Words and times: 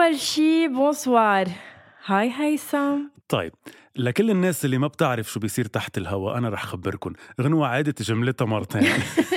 أول 0.00 0.18
شي 0.18 0.68
بونسوار. 0.68 1.48
هاي 2.06 2.32
هيثم 2.38 2.98
طيب 3.28 3.52
لكل 3.96 4.30
الناس 4.30 4.64
اللي 4.64 4.78
ما 4.78 4.86
بتعرف 4.86 5.32
شو 5.32 5.40
بيصير 5.40 5.64
تحت 5.64 5.98
الهواء 5.98 6.38
أنا 6.38 6.48
رح 6.48 6.64
خبركم 6.66 7.12
غنوة 7.40 7.66
عادت 7.66 8.02
جملتها 8.02 8.44
مرتين. 8.44 8.88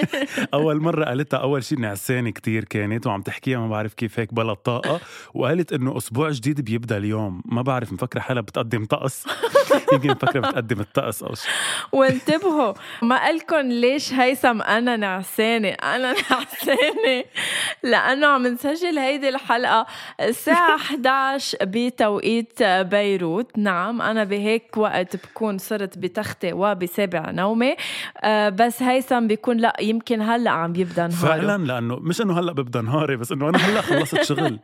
أول 0.53 0.81
مرة 0.81 1.05
قالتها 1.05 1.38
أول 1.38 1.64
شيء 1.64 1.80
نعسانة 1.80 2.30
كتير 2.30 2.64
كانت 2.64 3.08
وعم 3.08 3.22
تحكيها 3.22 3.59
ما 3.59 3.67
بعرف 3.67 3.94
كيف 3.94 4.20
هيك 4.20 4.33
بلا 4.33 4.53
طاقة 4.53 5.00
وقالت 5.33 5.73
إنه 5.73 5.97
أسبوع 5.97 6.30
جديد 6.31 6.61
بيبدأ 6.61 6.98
اليوم. 6.98 7.42
ما 7.45 7.61
بعرف 7.61 7.94
مفكرة 7.94 8.20
حالها 8.20 8.42
بتقدم 8.42 8.86
طقس. 8.86 9.25
يمكن 9.94 10.10
مفكره 10.12 10.40
بتقدم 10.40 10.80
الطقس 10.80 11.24
أو 11.24 11.36
شيء. 11.36 11.52
وانتبهوا 11.92 12.74
ما 13.02 13.18
قالكم 13.26 13.58
ليش 13.72 14.14
هيثم 14.14 14.62
أنا 14.62 14.96
نعسانة؟ 14.98 15.70
أنا 15.70 16.14
نعسانة 16.14 17.24
لأنه 17.84 18.28
عم 18.28 18.48
نسجل 18.48 19.00
هيدي 19.00 19.30
الحلقة 19.30 19.86
الساعة 20.22 20.76
11 20.86 21.58
بتوقيت 21.64 22.64
بيروت. 22.64 23.58
نعم 23.58 24.02
أنا 24.02 24.24
بهيك 24.24 24.78
وقت 24.78 25.16
بكون 25.16 25.58
صرت 25.58 25.98
بتختي 25.98 26.54
وبسابع 26.54 27.32
نومي 27.32 27.76
آه، 28.24 28.50
بس 28.50 28.82
هيثم 28.82 29.28
بيكون 29.28 29.58
لا 29.58 29.74
يمكن 29.82 30.22
هلأ 30.22 30.52
عم 30.52 30.74
بيبدا 30.74 31.08
نهاره. 31.08 31.28
فعلا 31.28 31.64
لأنه 31.66 31.96
مش 31.96 32.22
إنه 32.22 32.40
هلأ 32.40 32.52
ببدا 32.54 32.82
نهاري 32.82 33.16
بس 33.16 33.32
إنه 33.32 33.50
أنا 33.50 33.58
هلأ 33.58 33.82
خلصت 33.82 34.22
شغل. 34.24 34.60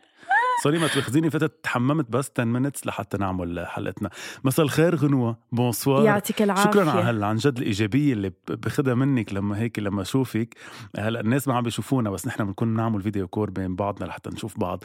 sorry 0.64 0.80
ما 0.80 0.88
تأخذيني 0.88 1.30
فتت 1.30 1.64
تحممت 1.64 2.10
بس 2.10 2.32
10 2.34 2.44
minutes 2.44 2.88
لحتى 2.88 3.18
نعمل 3.18 3.68
حلقتنا. 3.68 4.10
مساء 4.44 4.66
الخير 4.66 4.96
غنوة. 4.96 5.38
bonsoir. 5.52 6.06
يعطيك 6.06 6.42
العافية. 6.42 6.64
شكرا 6.64 6.92
على 6.92 7.02
هلا 7.02 7.28
عن 7.28 7.36
جد 7.36 7.58
الإيجابية 7.58 8.14
اللي 8.14 8.32
باخدها 8.48 8.94
منك 8.94 9.34
لما 9.34 9.60
هيك 9.60 9.80
لما 9.80 10.02
أشوفك. 10.02 10.56
هلا 10.98 11.20
الناس 11.20 11.48
ما 11.48 11.56
عم 11.56 11.64
بيشوفونا 11.64 12.10
بس 12.10 12.28
نحن 12.28 12.46
بنكون 12.46 12.68
نعمل 12.68 13.02
video 13.02 13.28
call 13.28 13.50
بين 13.50 13.76
بعضنا 13.76 14.06
لحتى 14.06 14.30
نشوف 14.30 14.60
بعض. 14.60 14.84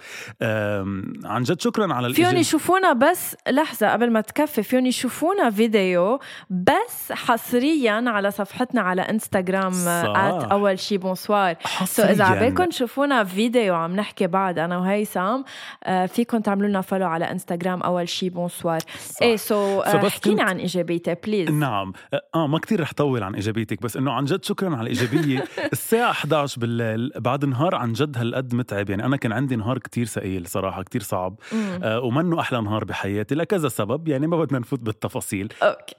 عن 1.25 1.43
جد 1.43 1.61
شكرا 1.61 1.95
على 1.95 2.15
فيهم 2.15 2.37
يشوفونا 2.37 2.93
بس 2.93 3.37
لحظة 3.49 3.93
قبل 3.93 4.11
ما 4.11 4.21
تكفي 4.21 4.63
فيهم 4.63 4.87
يشوفونا 4.87 5.51
فيديو 5.51 6.19
بس 6.51 7.13
حصريا 7.13 8.05
على 8.07 8.31
صفحتنا 8.31 8.81
على 8.81 9.03
انستغرام 9.03 9.73
at 9.89 10.45
أول 10.45 10.79
شي 10.79 10.99
bonsoir. 10.99 11.57
so 11.85 12.03
إذا 12.03 12.25
عبالكم 12.25 12.65
تشوفونا 12.65 13.25
فيديو 13.25 13.75
عم 13.75 13.97
نحكي 13.97 14.27
بعض 14.27 14.59
أنا 14.59 14.79
وهيثم 14.79 15.43
فيكم 16.07 16.39
تعملوا 16.39 16.69
لنا 16.69 16.81
follow 16.81 17.07
على 17.07 17.25
انستغرام 17.25 17.83
أول 17.83 18.09
شي 18.09 18.31
bonsoir 18.31 18.81
إيه 19.23 19.37
so 19.37 19.81
آه، 19.81 20.07
احكينا 20.07 20.43
عن 20.43 20.59
ايجابيتك 20.59 21.27
please 21.27 21.51
نعم. 21.51 21.93
آه 22.35 22.47
ما 22.47 22.59
كتير 22.59 22.81
رح 22.81 22.93
طول 22.93 23.23
عن 23.23 23.35
ايجابيتك 23.35 23.83
بس 23.83 23.97
إنه 23.97 24.13
عن 24.13 24.25
جد 24.25 24.45
شكرا 24.45 24.77
على 24.77 24.91
الايجابيه 24.91 25.45
الساعة 25.73 26.11
11 26.11 26.61
بالليل 26.61 27.13
بعد 27.17 27.45
نهار 27.45 27.75
عن 27.75 27.93
جد 27.93 28.19
هالقد 28.19 28.55
متعب. 28.55 28.91
يعني 28.91 29.05
أنا 29.05 29.17
كان 29.17 29.33
عندي 29.33 29.57
نهار 29.57 29.79
كتير 29.79 30.07
ثقيل 30.07 30.47
صراحة 30.47 30.83
كتير 30.83 31.03
صعب. 31.03 31.37
آه 31.83 32.01
ومنه 32.01 32.41
أحلى 32.41 32.61
نهار 32.61 32.85
بحياتي 32.85 33.35
لكذا 33.35 33.69
سبب. 33.69 34.09
يعني 34.09 34.27
ما 34.27 34.37
بدنا 34.37 34.59
نفوت 34.59 34.81
بالتفاصيل. 34.81 35.53
أوكي. 35.63 35.95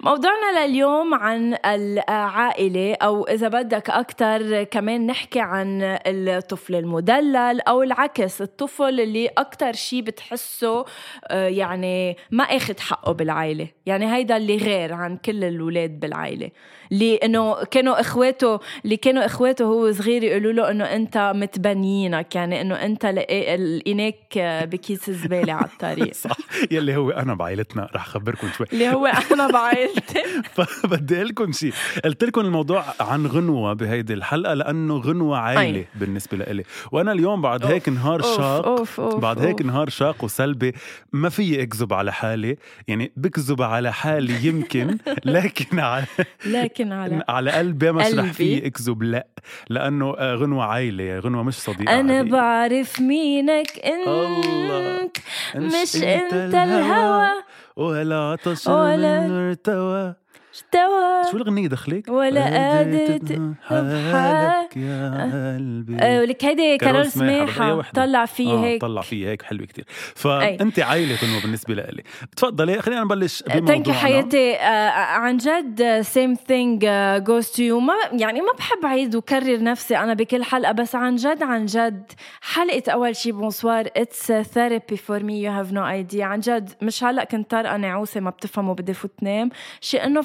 موضوعنا 0.00 0.66
لليوم 0.66 1.14
عن 1.14 1.56
العائلة 1.64 2.94
أو 2.94 3.24
إذا 3.24 3.48
بدك 3.48 3.90
أكثر 3.90 4.62
كمان 4.62 5.06
نحكي 5.06 5.40
عن 5.40 5.82
الطفل 6.06 6.74
المدلل 6.74 7.60
أو 7.60 7.82
العكس 7.82 8.42
الطفل 8.42 9.00
اللي 9.06 9.26
أكتر 9.38 9.72
شي 9.72 10.02
بتحسه 10.02 10.84
آه، 11.28 11.48
يعني 11.48 12.16
ما 12.30 12.44
أخذ 12.44 12.78
حقه 12.80 13.12
بالعائلة 13.12 13.68
يعني 13.86 14.14
هيدا 14.14 14.36
اللي 14.36 14.56
غير 14.56 14.92
عن 14.92 15.16
كل 15.16 15.44
الولاد 15.44 16.00
بالعائلة 16.00 16.50
اللي 16.92 17.16
إنه 17.16 17.64
كانوا 17.64 18.00
إخواته 18.00 18.60
اللي 18.84 18.96
كانوا 18.96 19.26
إخواته 19.26 19.64
هو 19.64 19.92
صغير 19.92 20.22
يقولوا 20.22 20.52
له 20.52 20.70
إنه 20.70 20.84
أنت 20.84 21.32
متبنيينك 21.36 22.34
يعني 22.34 22.60
إنه 22.60 22.74
أنت 22.74 23.06
لقيناك 23.06 24.38
بكيس 24.72 25.10
زبالة 25.10 25.52
على 25.52 25.64
الطريق. 25.64 26.14
صح. 26.26 26.36
يلي 26.70 26.96
هو 26.96 27.10
أنا 27.10 27.34
بعائلتنا 27.34 27.88
رح 27.94 28.06
اخبركم 28.06 28.48
شوي. 28.56 28.66
اللي 28.72 28.88
هو 28.88 29.06
أنا 29.32 29.46
بعائلتي. 29.46 30.22
فبدي 30.54 31.22
لكم 31.22 31.52
شيء 31.52 31.72
قلت 32.04 32.24
لكم 32.24 32.40
الموضوع 32.40 32.84
عن 33.00 33.26
غنوة 33.26 33.72
بهيدي 33.72 34.14
الحلقة 34.14 34.54
لأنه 34.54 34.96
غنوة 34.96 35.38
عائلة. 35.38 35.84
بالنسبة 35.94 36.36
لإلي. 36.36 36.64
وأنا 36.92 37.12
اليوم 37.12 37.42
بعد 37.42 37.62
أوف. 37.62 37.72
هيك 37.72 37.88
نهار 37.88 38.22
شاق 38.22 38.66
أوف 38.66 39.00
أوف 39.00 39.14
بعد 39.14 39.38
هيك 39.38 39.62
نهار 39.62 39.88
شاق 39.88 40.24
وسلبي 40.24 40.72
ما 41.12 41.28
في 41.28 41.62
أكذب 41.62 41.92
على 41.92 42.12
حالي. 42.12 42.56
يعني 42.88 43.12
بكذب 43.16 43.62
على 43.62 43.92
حالي 43.92 44.46
يمكن 44.46 44.98
لكن 45.24 45.78
على 45.80 46.04
لكن 46.46 46.75
لكن 46.80 46.92
على 46.92 47.24
على 47.28 47.50
قلبي 47.50 47.92
مش 47.92 48.14
رح 48.14 48.32
في 48.32 48.66
اكذب 48.66 49.02
لا 49.02 49.26
لأنه 49.70 50.14
آه، 50.18 50.34
غنوة 50.34 50.64
عائله 50.64 51.18
غنوة 51.18 51.42
مش 51.42 51.54
صديقة 51.54 52.00
أنا 52.00 52.16
عادية. 52.16 52.30
بعرف 52.30 53.00
مينك 53.00 53.78
انت 53.84 54.08
الله. 54.08 55.10
مش 55.56 55.96
أنت, 55.96 56.32
أنت 56.32 56.54
الهوى 56.54 57.28
ولا 57.76 58.16
عطش 58.16 58.66
ولا 58.66 59.26
ارتوى 59.48 60.14
استوى 60.56 61.30
شو 61.30 61.36
الأغنية 61.36 61.68
دخلك؟ 61.68 62.08
ولا 62.08 62.44
قادت 62.44 63.32
حالك 63.62 64.76
يا 64.76 65.54
قلبي. 65.56 65.96
آه، 66.00 66.20
ولك 66.20 66.44
هيدي 66.44 66.78
كارول 66.78 67.06
سماحة 67.06 67.82
طلع 67.94 68.24
فيه 68.24 68.52
آه 68.52 68.64
هيك. 68.64 68.80
طلع 68.80 69.02
فيه 69.02 69.28
هيك 69.28 69.42
حلوة 69.42 69.66
كتير. 69.66 69.84
فأنت 70.14 70.78
عائلة 70.80 71.16
بالنسبة 71.42 71.74
لإلي. 71.74 72.02
تفضلي 72.36 72.82
خلينا 72.82 73.04
نبلش 73.04 73.42
thank 73.42 73.88
you 73.88 73.94
حياتي. 73.94 74.54
آه 74.54 74.90
عن 74.90 75.36
جد 75.36 76.00
same 76.00 76.34
thing 76.34 76.86
goes 77.26 77.50
to 77.50 77.62
you 77.62 77.80
ما 77.80 77.94
يعني 78.12 78.40
ما 78.40 78.52
بحب 78.58 78.86
عيد 78.86 79.16
وكرر 79.16 79.62
نفسي 79.62 79.96
أنا 79.96 80.14
بكل 80.14 80.44
حلقة 80.44 80.72
بس 80.72 80.94
عن 80.94 81.16
جد 81.16 81.42
عن 81.42 81.66
جد 81.66 82.12
حلقة 82.40 82.92
أول 82.92 83.16
شي 83.16 83.32
bonsoir 83.32 83.88
it's 83.96 84.32
therapy 84.32 84.96
for 84.96 85.22
me 85.22 85.42
you 85.42 85.52
have 85.52 85.72
no 85.72 85.86
idea 85.86 86.24
عن 86.24 86.40
جد 86.40 86.72
مش 86.82 87.04
هلأ 87.04 87.24
كنت 87.24 87.50
طارقة 87.50 87.76
نعوسة 87.76 88.20
ما 88.20 88.30
بتفهم 88.30 88.68
وبدي 88.68 88.94
فوت 88.94 89.12
نام. 89.22 89.50
شيء 89.80 90.04
إنه 90.04 90.20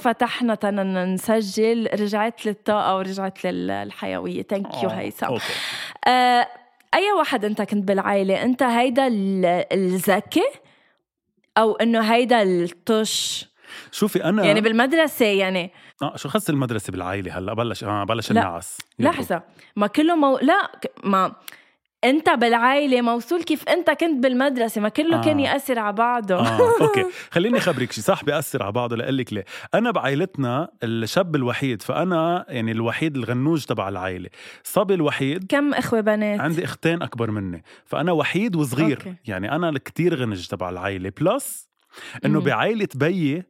تنا 0.56 1.06
نسجل. 1.06 1.90
رجعت 1.94 2.46
للطاقة 2.46 2.98
ورجعت 2.98 3.46
للحيوية. 3.46 4.44
thank 4.44 4.84
you 4.84 4.90
هيثم. 4.90 5.38
آه 6.08 6.48
أي 6.94 7.12
واحد 7.18 7.46
أنت 7.46 7.62
كنت 7.62 7.88
بالعائلة 7.88 8.44
أنت 8.44 8.64
هيدا 8.64 9.08
الذكي 9.72 10.46
أو 11.58 11.76
إنه 11.76 12.14
هيدا 12.14 12.42
الطش؟ 12.42 13.46
شوفي 13.92 14.24
أنا 14.24 14.46
يعني 14.46 14.62
بالمدرسة 14.62 15.26
يعني. 15.26 15.72
آه 16.02 16.16
شو 16.16 16.30
خص 16.30 16.50
المدرسة 16.50 16.92
بالعائلة 16.92 17.38
هلأ؟ 17.38 17.54
بلش 17.54 17.84
آه 17.84 18.04
بلش 18.04 18.32
النعس 18.32 18.78
لحظة. 19.00 19.42
ما 19.76 19.88
كله 19.88 20.16
مو... 20.16 20.38
لا 20.42 20.72
ما 21.04 21.36
انت 22.04 22.30
بالعائله 22.30 23.02
موصول 23.02 23.44
كيف 23.44 23.70
انت 23.70 23.90
كنت 23.90 24.24
بالمدرسة 24.24 24.82
ما 24.82 24.90
كله 24.90 25.20
آه. 25.20 25.22
كان 25.22 25.40
يأثر 25.40 25.80
على 25.80 25.94
بعضه. 25.94 26.36
آه. 26.36 26.82
okay. 26.82 27.06
خليني 27.32 27.58
أخبرك 27.58 27.92
شيء 27.92 28.04
صح 28.04 28.24
بيأثر 28.24 28.64
على 28.64 28.72
بعضه. 28.72 28.96
لأقول 28.96 29.18
لك 29.18 29.34
ليه. 29.34 29.46
أنا 29.74 29.92
بعائلتنا 29.92 30.70
الشاب 30.84 31.36
الوحيد 31.36 31.82
فأنا 31.82 32.46
يعني 32.50 32.72
الوحيد 32.72 33.16
الغنوج 33.16 33.66
تبع 33.66 33.90
العائلة. 33.90 34.30
صبي 34.64 34.94
الوحيد 34.94 35.46
كم 35.50 35.74
إخوة 35.74 36.02
بنات؟ 36.02 36.40
عندي 36.40 36.64
أختين 36.64 37.02
أكبر 37.02 37.32
مني. 37.32 37.64
فأنا 37.86 38.12
وحيد 38.12 38.56
وصغير. 38.56 38.98
okay. 38.98 39.16
يعني 39.26 39.56
أنا 39.56 39.80
كتير 39.80 40.16
غنج 40.16 40.48
تبع 40.48 40.70
العائلة. 40.70 41.12
plus 41.22 41.70
إنه 42.26 42.42
بعائلة 42.42 42.88
بيي 42.96 43.44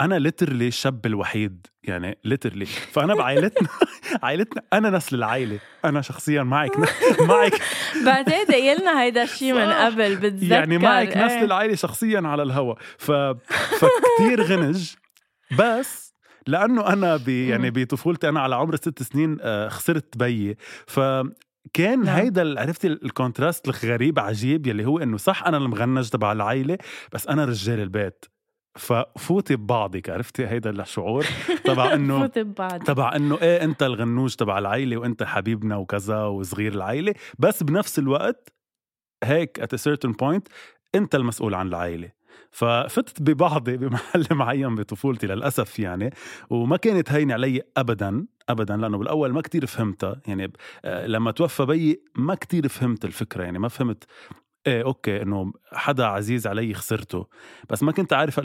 أنا 0.00 0.14
literally 0.18 0.68
الشاب 0.68 1.06
الوحيد 1.06 1.66
يعني 1.84 2.18
literally 2.24 2.66
فأنا 2.66 3.14
بعائلتنا 3.14 3.68
عائلتنا 4.22 4.62
أنا 4.72 4.90
نسل 4.90 5.16
العائلة. 5.16 5.58
أنا 5.84 6.00
شخصيا 6.00 6.42
معك 6.42 6.78
معك. 7.28 7.52
بعتقد 8.04 8.52
قلنا 8.54 9.02
هيدا 9.02 9.22
الشيء 9.22 9.52
من 9.52 9.72
قبل 9.72 10.16
بتذكر. 10.16 10.52
يعني 10.52 10.78
معك 10.78 11.16
إيه. 11.16 11.24
نسل 11.26 11.44
العائلة 11.44 11.74
شخصيا 11.74 12.20
على 12.24 12.42
الهوا. 12.42 12.74
ف 12.98 13.10
فكتير 13.10 14.42
غنج. 14.50 14.94
بس 15.58 16.14
لأنه 16.46 16.86
أنا 16.92 17.16
ب 17.16 17.28
يعني. 17.28 17.70
بطفولتي 17.70 18.28
أنا 18.28 18.40
على 18.40 18.54
عمر 18.56 18.76
ست 18.76 19.02
سنين 19.02 19.38
آه، 19.40 19.68
خسرت 19.68 20.16
بيي. 20.18 20.56
ف 20.86 21.00
كان 21.72 22.02
نعم. 22.04 22.16
هيدا 22.16 22.60
عرفتي 22.60 22.86
ال- 22.86 23.04
ال 23.04 23.11
contrast 23.11 23.68
الغريب 23.68 24.18
عجيب 24.18 24.66
يلي 24.66 24.84
هو 24.86 24.98
إنه 24.98 25.16
صح 25.16 25.46
أنا 25.46 25.56
المغنج 25.56 26.08
تبع 26.08 26.32
العائلة 26.32 26.78
بس 27.12 27.26
أنا 27.28 27.44
رجال 27.44 27.80
البيت. 27.80 28.24
ففوتي 28.78 29.56
ببعضك 29.56 30.10
عرفتي؟ 30.10 30.46
هيدا 30.46 30.70
الشعور 30.70 31.26
تبع 31.64 31.92
إنه 31.94 32.20
فوت 32.20 32.38
ببعض 32.38 32.82
تبع 32.82 33.16
إنه 33.16 33.38
إيه 33.42 33.64
أنت 33.64 33.82
الغنوج 33.82 34.34
تبع 34.34 34.58
العيلة 34.58 34.96
وأنت 34.96 35.22
حبيبنا 35.22 35.76
وكذا 35.76 36.24
وصغير 36.24 36.72
العيلة 36.72 37.14
بس 37.38 37.62
بنفس 37.62 37.98
الوقت 37.98 38.52
هيك 39.24 39.60
at 39.60 39.76
a 39.76 39.80
certain 39.80 40.12
point 40.12 40.42
أنت 40.94 41.14
المسؤول 41.14 41.54
عن 41.54 41.68
العائله 41.68 42.10
ففتت 42.50 43.22
ببعضي 43.22 43.76
بمحل 43.76 44.26
معين 44.34 44.74
بطفولتي 44.74 45.26
للأسف 45.26 45.78
يعني 45.78 46.10
وما 46.50 46.76
كانت 46.76 47.12
هينه 47.12 47.34
علي 47.34 47.62
ابدا 47.76 48.26
ابدا 48.48 48.76
لأنه 48.76 48.98
بالأول 48.98 49.32
ما 49.32 49.40
كتير 49.40 49.66
فهمتها 49.66 50.20
يعني 50.26 50.52
آه، 50.84 51.06
لما 51.06 51.30
توفى 51.30 51.64
بيي 51.66 52.02
ما 52.14 52.34
كتير 52.34 52.68
فهمت 52.68 53.04
الفكرة 53.04 53.44
يعني 53.44 53.58
ما 53.58 53.68
فهمت 53.68 54.04
إيه 54.66 54.84
okay 54.84 55.22
إنه 55.22 55.52
حدا 55.72 56.04
عزيز 56.04 56.46
علي 56.46 56.74
خسرته. 56.74 57.26
بس 57.70 57.82
ما 57.82 57.92
كنت 57.92 58.12
عارف 58.12 58.40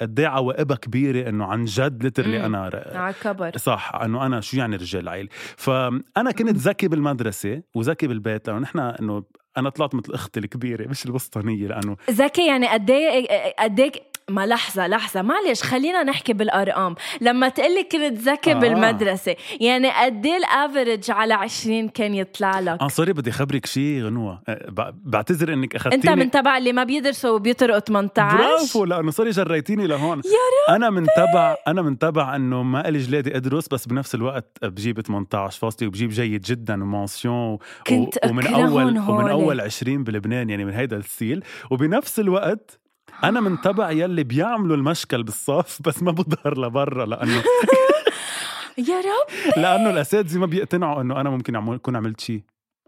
قد 0.00 0.20
إيه 0.20 0.26
عواقبها 0.26 0.76
كبيرة 0.76 1.28
إنه 1.28 1.44
عن 1.44 1.64
جد 1.64 2.02
literally 2.02 2.38
مم. 2.38 2.44
أنا 2.44 2.58
على 2.58 3.14
كبر 3.22 3.56
صح 3.56 3.94
إنه 3.94 4.26
أنا 4.26 4.40
شو 4.40 4.56
يعني 4.56 4.76
رجال 4.76 5.08
عيل. 5.08 5.28
فأنا 5.56 6.30
كنت 6.38 6.56
ذكي 6.56 6.88
بالمدرسة 6.88 7.62
وذكي 7.74 8.06
بالبيت 8.06 8.48
لأنه 8.48 8.60
نحن 8.60 8.78
إنه 8.78 9.24
أنا 9.56 9.70
طلعت 9.70 9.94
مثل 9.94 10.12
أختي 10.12 10.40
الكبيرة 10.40 10.88
مش 10.88 11.06
الوسطانية 11.06 11.66
لأنه 11.66 11.96
ذكي 12.10 12.46
يعني 12.46 12.68
قد 12.68 12.90
إيه 12.90 13.26
قد 13.58 13.80
إيه 13.80 13.92
ما 14.30 14.46
لحظة 14.46 14.86
لحظة 14.86 15.22
معلش 15.22 15.62
خلينا 15.62 16.02
نحكي 16.02 16.32
بالأرقام. 16.32 16.94
لما 17.20 17.48
تقلي 17.48 17.82
كنت 17.82 18.18
ذكي 18.18 18.52
آه. 18.52 18.54
آه. 18.56 18.58
بالمدرسة 18.58 19.36
يعني 19.60 19.90
قد 19.90 20.26
إيه 20.26 20.36
ال 20.36 20.45
average 20.45 21.10
على 21.10 21.34
20 21.34 21.88
كان 21.88 22.14
يطلع 22.14 22.60
لك؟ 22.60 22.80
آه 22.82 22.88
sorry 22.88 23.12
بدي 23.12 23.32
خبرك 23.32 23.66
شيء 23.66 24.02
غنوة. 24.04 24.42
أه، 24.48 24.70
ب- 24.70 24.94
بعتذر 25.10 25.52
إنك 25.52 25.74
أنت 25.74 25.86
اخذتيني 25.86 26.16
من 26.16 26.30
تبع 26.30 26.58
اللي 26.58 26.72
ما 26.72 26.84
بيدرسوا 26.84 27.30
وبيطرقوا 27.30 27.78
18 27.80 28.36
برافو 28.36 28.84
لأنه 28.84 29.10
sorry 29.10 29.30
جريتيني 29.30 29.86
لهون. 29.86 30.18
يا 30.18 30.76
أنا 30.76 30.90
من 30.90 31.06
تبع 31.16 31.56
أنا 31.68 31.82
من 31.82 31.98
تبع 31.98 32.36
إنه 32.36 32.62
ما 32.62 32.88
إلي 32.88 32.98
جلادي 32.98 33.36
أدرس 33.36 33.68
بس 33.68 33.86
بنفس 33.86 34.14
الوقت 34.14 34.58
بجيب 34.62 35.00
18 35.00 35.58
فاصلي 35.60 35.88
وبجيب 35.88 36.10
جيد 36.10 36.40
جدا 36.42 36.82
و 36.82 36.91
mention 36.91 37.58
كنت 37.86 38.18
ومن 38.26 38.46
أكرهن 38.46 38.64
أول 38.64 38.82
ومن 38.82 38.98
هولي. 38.98 39.30
أول 39.32 39.60
20 39.60 40.04
بلبنان 40.04 40.50
يعني 40.50 40.64
من 40.64 40.72
هيدا 40.72 40.96
السيل. 40.96 41.44
وبنفس 41.70 42.20
الوقت 42.20 42.80
أنا 43.24 43.40
من 43.40 43.60
تبع 43.60 43.90
يلي 43.90 44.24
بيعملوا 44.24 44.76
المشكل 44.76 45.22
بالصف 45.22 45.82
بس 45.82 46.02
ما 46.02 46.10
بظهر 46.12 46.58
لبرا 46.60 47.06
لأنه 47.06 47.42
يا 48.88 48.96
رب 49.00 49.56
لأنه 49.56 49.90
الأساتذة 49.90 50.38
ما 50.38 50.46
بيقتنعوا 50.46 51.02
إنه 51.02 51.20
أنا 51.20 51.30
ممكن 51.30 51.56
أكون 51.56 51.96
عملت 51.96 52.20
شيء 52.20 52.42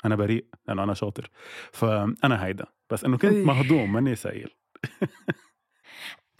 أنا 0.04 0.16
بريء 0.16 0.44
لأنه 0.68 0.82
أنا 0.82 0.94
شاطر. 0.94 1.30
فأنا 1.72 2.44
هيدا. 2.44 2.64
بس 2.90 3.04
إنه 3.04 3.16
كنت. 3.18 3.32
مهضوم 3.46 3.92
ماني 3.92 4.14
سائل 4.14 4.48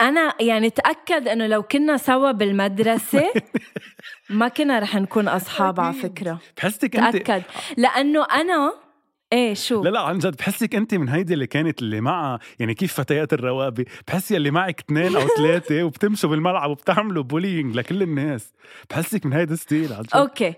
أنا 0.01 0.33
يعني 0.39 0.69
تأكد 0.69 1.27
إنه 1.27 1.47
لو 1.47 1.63
كنا 1.63 1.97
سوا 1.97 2.31
بالمدرسة 2.31 3.23
ما 4.29 4.47
كنا 4.47 4.79
رح 4.79 4.95
نكون 4.95 5.27
أصحاب 5.27 5.79
على. 5.79 5.93
فكرة. 5.93 6.39
بحسك 6.57 6.95
أنت 6.95 7.17
تأكد. 7.17 7.43
لأنه 7.77 8.23
أنا 8.31 8.73
إيه 9.33 9.53
شو؟ 9.53 9.83
لا 9.83 9.89
لا 9.89 9.99
عن 9.99 10.17
جد 10.17 10.35
بحسك 10.35 10.75
أنت 10.75 10.93
من 10.95 11.09
هيدي 11.09 11.33
اللي 11.33 11.47
كانت 11.47 11.81
اللي 11.81 12.01
معها 12.01 12.39
يعني 12.59 12.73
كيف 12.73 12.93
فتيات 12.93 13.33
الروابي؟ 13.33 13.85
بحس 14.07 14.31
يلي 14.31 14.51
معك 14.51 14.79
اثنين 14.79 15.15
أو 15.15 15.27
ثلاثة 15.37 15.83
وبتمشوا 15.83 16.29
بالملعب 16.29 16.69
وبتعملوا 16.69 17.23
bullying 17.23 17.75
لكل 17.75 18.01
الناس. 18.01 18.53
بحسك 18.89 19.25
من 19.25 19.33
هيدا 19.33 19.55
style 19.55 19.93
عن 19.93 20.01
جد. 20.01 20.15
okay. 20.15 20.53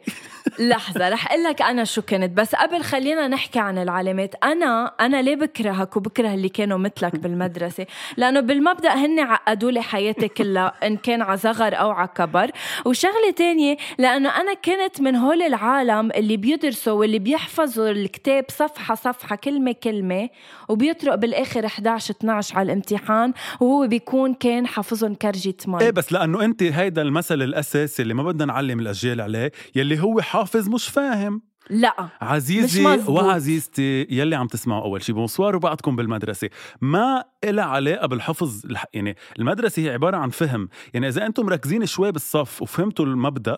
لحظة 0.60 1.10
رح 1.10 1.32
أقول 1.32 1.44
لك 1.44 1.62
أنا 1.62 1.84
شو 1.84 2.02
كنت. 2.02 2.32
بس 2.32 2.56
قبل 2.56 2.84
خلينا 2.84 3.28
نحكي 3.28 3.60
عن 3.60 3.78
العلامات 3.78 4.36
أنا 4.44 4.92
أنا 5.00 5.22
ليه 5.22 5.36
بكرهك 5.36 5.98
وبكره 5.98 6.34
اللي 6.34 6.50
كانوا 6.50 6.78
مثلك 6.78 7.16
بالمدرسة؟ 7.16 7.86
لأنه 8.18 8.40
بالمبدأ 8.40 8.94
هن 8.94 9.20
عقدوا 9.20 9.72
لي 9.72 9.82
حياتي 9.82 10.28
كلها 10.28 10.74
إن 10.84 10.98
كان 10.98 11.22
على 11.22 11.38
صغر 11.38 11.80
أو 11.80 11.92
على 11.92 12.10
كبر. 12.16 12.52
وشغلة 12.86 13.32
تانية 13.36 13.78
لأنه 13.98 14.30
أنا 14.30 14.54
كنت 14.54 15.02
من 15.02 15.16
هول 15.16 15.42
العالم 15.42 16.12
اللي 16.12 16.38
بيدرسوا 16.38 16.94
واللي 16.94 17.20
بيحفظوا 17.20 17.90
الكتاب 17.90 18.46
صفحة 18.68 18.96
صفحة 18.96 19.36
كلمة 19.36 19.72
كلمة 19.72 20.30
وبيطرق 20.70 21.16
بالآخر 21.16 21.66
11 21.66 22.12
12 22.14 22.58
على 22.58 22.66
الامتحان 22.66 23.34
وهو 23.62 23.88
بيكون 23.88 24.34
كان 24.34 24.68
حافظهم 24.68 25.14
كرجة 25.16 25.56
مي 25.68 25.82
إيه 25.82 25.92
بس 25.92 26.14
لأنه 26.14 26.46
أنت 26.46 26.64
هيدا 26.64 27.02
المثل 27.02 27.42
الأساسي 27.42 28.02
اللي 28.02 28.14
ما 28.14 28.24
بدنا 28.24 28.46
نعلم 28.46 28.80
الأجيال 28.80 29.22
عليه 29.22 29.52
يلي 29.76 30.00
هو 30.04 30.22
حافظ 30.22 30.70
مش 30.70 30.88
فاهم. 30.88 31.42
لا 31.70 31.96
عزيزي 32.22 32.82
مش 32.88 32.88
مزبوط. 33.00 33.24
وعزيزتي 33.24 34.08
يلي 34.10 34.36
عم 34.36 34.48
تسمعوا 34.48 34.84
أول 34.84 35.02
شي 35.04 35.14
bonsoir 35.14 35.56
وبعدكم 35.56 35.96
بالمدرسة. 35.96 36.50
ما 36.82 37.24
إلها 37.44 37.64
علاقة 37.66 38.08
بالحفظ 38.08 38.66
الح- 38.66 38.86
يعني 38.94 39.16
المدرسة 39.40 39.82
هي 39.84 39.90
عبارة 39.90 40.18
عن 40.18 40.30
فهم. 40.30 40.70
يعني 40.94 41.08
إذا 41.08 41.26
أنتم 41.26 41.46
مركزين 41.46 41.86
شوي 41.86 42.12
بالصف 42.12 42.62
وفهمتوا 42.62 43.06
المبدأ 43.06 43.58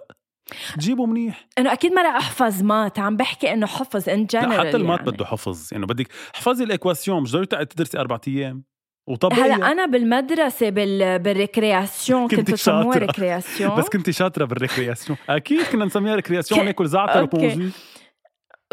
تجيبوا 0.76 1.08
منيح. 1.08 1.48
إنه 1.58 1.74
أكيد 1.74 1.94
ما 1.94 2.02
رح 2.02 2.16
أحفظ 2.16 2.64
maths 2.64 3.00
عم 3.00 3.18
بحكي 3.18 3.54
إنه 3.54 3.68
حفظ 3.68 4.10
en 4.10 4.26
général 4.26 4.68
حتى 4.68 4.78
ال 4.78 4.81
maths 4.81 5.00
يعني. 5.00 5.12
بده 5.12 5.26
حفظ. 5.26 5.70
يعني 5.72 5.86
بدك 5.86 6.08
حفظي 6.34 6.64
ال 6.64 6.70
équation 6.70 7.24
مش 7.24 7.32
ضروري 7.32 7.46
تدرسي 7.46 8.00
أربع 8.00 8.20
أيام. 8.28 8.64
وطبيعي. 9.08 9.52
هلا 9.52 9.72
أنا 9.72 9.86
بالمدرسة 9.86 10.70
بال... 10.70 11.20
بال 11.20 11.38
récréation 11.38 12.28
تسموها 12.28 12.84
شاطرة. 12.84 13.00
récréation. 13.00 13.76
بس 13.76 13.90
كنتي 13.90 14.12
شاطرة 14.12 14.46
بال 14.46 14.57
récréation. 14.57 15.18
أكيد 15.30 15.64
كنا 15.64 15.86
نسميها 15.86 16.16
récréation 16.16 16.66
ناكل 16.66 16.88
زعتر. 16.88 17.24
و 17.24 17.30
Bonjus 17.30 17.70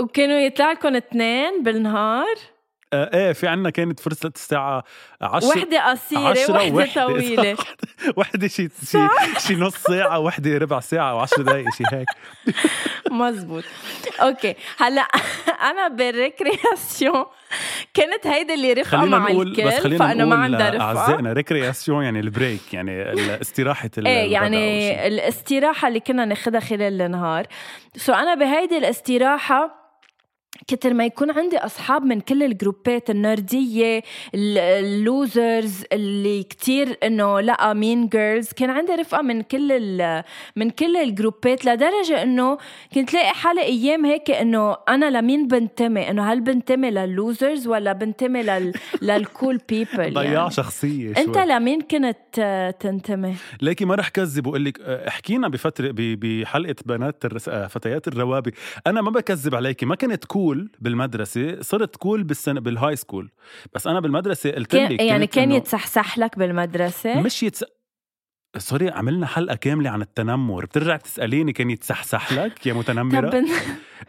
وكانوا 0.01 0.39
يطلع 0.39 0.73
لكم 0.73 0.97
اثنين 0.97 1.63
بالنهار؟ 1.63 2.35
إيه 2.95 3.33
في 3.33 3.47
عنا 3.49 3.71
كانت 3.71 4.01
فرصة 4.01 4.33
الساعة 4.35 4.85
10 5.23 5.49
وحدة 5.49 5.91
قصيرة 5.91 6.29
عشرة 6.29 6.73
وحدة 6.73 7.07
ووحدة. 7.07 7.07
طويلة. 7.13 7.57
وحدة 8.17 8.49
شي 8.49 8.69
شي 8.85 8.99
شي 9.39 9.55
نص 9.55 9.77
ساعة 9.77 10.19
وحدة 10.19 10.59
ربع 10.59 10.81
ساعة 10.81 11.27
و10 11.27 11.41
دقائق 11.41 11.67
شي 11.79 11.85
هيك. 11.93 12.09
مزبوط. 13.11 13.65
أوكي. 14.21 14.55
هلأ 14.79 15.09
أنا 15.71 15.89
بال 15.89 16.11
récréation 16.11 17.25
كانت 17.95 18.27
هيدا 18.27 18.55
اللي 18.55 18.73
رفقة 18.73 19.05
مع 19.05 19.19
نقول 19.19 19.53
بس 19.53 19.59
الكل 19.59 19.81
خلينا 19.83 19.99
فانه 19.99 20.25
ما 20.25 20.37
عندها 20.37 20.71
رفقة. 20.71 20.83
اعزائنا 20.85 21.33
récréation 21.33 22.05
يعني 22.05 22.21
ال 22.21 22.30
break 22.30 22.75
يعني 22.75 23.13
استراحة 23.41 23.91
إيه. 23.99 24.33
يعني 24.33 25.07
الاستراحة 25.07 25.89
اللي 25.89 26.01
كنا 26.01 26.25
ناخدها 26.25 26.61
خلال 26.61 27.03
النهار. 27.03 27.47
so 27.97 28.13
أنا 28.13 28.35
بهيدي 28.35 28.79
الاستراحة 28.79 29.84
كتر 30.67 30.95
ما 30.95 31.05
يكون 31.05 31.31
عندي 31.31 31.59
أصحاب 31.59 32.05
من 32.05 32.21
كل 32.21 32.43
الجروبات 32.43 33.11
ال 33.11 33.26
nerdy 33.26 34.03
ال- 34.35 34.59
ال 34.59 34.77
losers 34.77 35.85
اللي 35.93 36.43
كتير 36.43 36.99
إنه 37.03 37.41
لا 37.41 37.73
mean 37.73 38.09
girls 38.09 38.49
كان 38.53 38.71
عندي 38.71 38.93
رفقة 38.93 39.23
من 39.23 39.43
كل 39.43 39.73
ال- 39.73 40.23
من 40.57 40.71
كل 40.71 40.97
الجروبات 40.97 41.65
لدرجة 41.65 42.23
إنه 42.23 42.59
كنت 42.95 43.15
لاقي 43.15 43.35
حالي 43.35 43.63
أيام 43.63 44.05
هيك 44.05 44.31
إنه 44.31 44.77
أنا 44.89 45.11
لمين 45.19 45.49
بنتمي 45.49 46.11
إنه 46.11 46.33
هل 46.33 46.41
بنتمي 46.41 46.91
لل 46.91 47.10
losers 47.10 47.67
ولا 47.67 47.93
بنتمي 47.93 48.43
لل 48.43 48.73
لل 49.03 49.22
cool 49.22 49.61
people 49.69 50.15
ضياع 50.15 50.25
يعني. 50.33 50.51
شخصية 50.51 51.09
أنت 51.19 51.35
شوي. 51.35 51.47
لمين 51.47 51.81
كنت 51.81 52.75
تنتمي؟ 52.81 53.35
ليكي 53.63 53.85
ما 53.85 53.95
رح 53.95 54.09
كذب 54.09 54.47
وأقول 54.47 54.65
لك 54.65 54.81
آه، 54.81 55.11
حكينا 55.11 55.49
بفترة 55.49 55.91
ب- 55.91 56.21
بحلقة 56.21 56.75
بنات. 56.87 57.25
آه، 57.49 57.67
فتيات 57.67 58.09
الروابي 58.09 58.53
أنا 58.87 59.03
ما 59.03 59.11
بكذب 59.11 59.55
عليكي 59.55 59.87
ما 59.87 59.95
كنت 59.95 60.25
cool 60.25 60.54
بالمدرسة 60.79 61.61
صرت 61.61 61.97
cool 61.97 62.23
بالسنه 62.23 62.61
بال 62.61 62.97
high 62.97 63.10
school 63.10 63.31
بس 63.75 63.87
أنا 63.87 64.01
بالمدرسة 64.01 64.51
قلت 64.51 64.75
لك 64.75 65.01
يعني 65.01 65.27
كان 65.27 65.53
يتصحصح 65.53 66.19
لك 66.19 66.39
بالمدرسة؟ 66.39 67.21
مش 67.21 67.43
يتس... 67.43 67.65
سوري 68.59 68.91
عملنا 68.91 69.27
حلقة 69.27 69.55
كاملة 69.55 69.91
عن 69.91 70.03
التنمر. 70.03 70.65
بترجع 70.65 70.97
تسأليني 70.97 71.53
كان 71.53 71.71
يتصحصح 71.71 72.33
لك 72.33 72.67
يا 72.67 72.73
متنمرة؟ 72.73 73.31
طب 73.31 73.47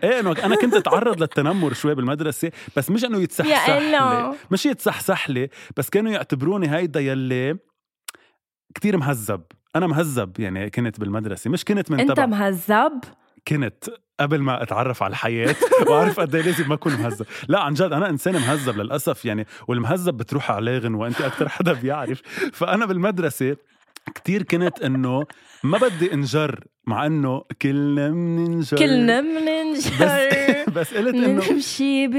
إيه 0.03 0.19
إنه 0.19 0.31
أنا 0.31 0.55
كنت 0.55 0.73
أتعرض 0.73 1.21
للتنمر 1.21 1.73
شوي 1.73 1.95
بالمدرسة 1.95 2.51
بس 2.77 2.89
مش 2.89 3.05
إنه 3.05 3.21
يتصحصح 3.21 3.69
لي. 3.69 4.35
مش 4.51 4.65
يتصحصح 4.65 5.29
لي 5.29 5.49
بس 5.77 5.89
كانوا 5.89 6.11
يعتبروني 6.11 6.75
هيدا 6.75 6.99
يلي 6.99 7.57
كتير 8.75 8.97
مهذب. 8.97 9.41
أنا 9.75 9.87
مهذب 9.87 10.39
يعني 10.39 10.69
كنت 10.69 10.99
بالمدرسة 10.99 11.49
مش 11.49 11.65
كنت 11.65 11.91
من 11.91 11.99
أنت 11.99 12.11
تبع 12.11 12.25
مهذب؟ 12.25 13.03
كنت. 13.47 13.85
قبل 14.19 14.39
ما 14.41 14.63
اتعرف 14.63 15.03
على 15.03 15.11
الحياة 15.11 15.55
وأعرف 15.87 16.19
قد 16.19 16.35
إيه 16.35 16.41
لازم 16.43 16.67
ما 16.69 16.73
اكون 16.73 16.93
مهذب. 16.93 17.25
لا 17.47 17.59
عن 17.59 17.73
جد 17.73 17.91
أنا 17.93 18.09
إنسان 18.09 18.33
مهذب 18.33 18.77
للأسف 18.77 19.25
يعني 19.25 19.47
والمهذب 19.67 20.17
بتروح 20.17 20.51
عليه 20.51 20.77
غنوه 20.77 21.07
انت 21.07 21.21
أكثر 21.21 21.49
حدا 21.49 21.73
بيعرف. 21.73 22.21
فأنا 22.53 22.85
بالمدرسة 22.85 23.55
كتير 24.15 24.43
كنت 24.43 24.81
إنه 24.81 25.23
ما 25.63 25.77
بدي 25.77 26.13
انجر 26.13 26.63
مع 26.87 27.05
إنه 27.05 27.43
كلنا 27.61 28.09
مننجر. 28.09 28.77
كلنا 28.77 29.21
مننجر. 29.21 29.89
بس 30.05 30.69
بس 30.75 30.93
قلت 30.93 31.15
إنه 31.15 31.41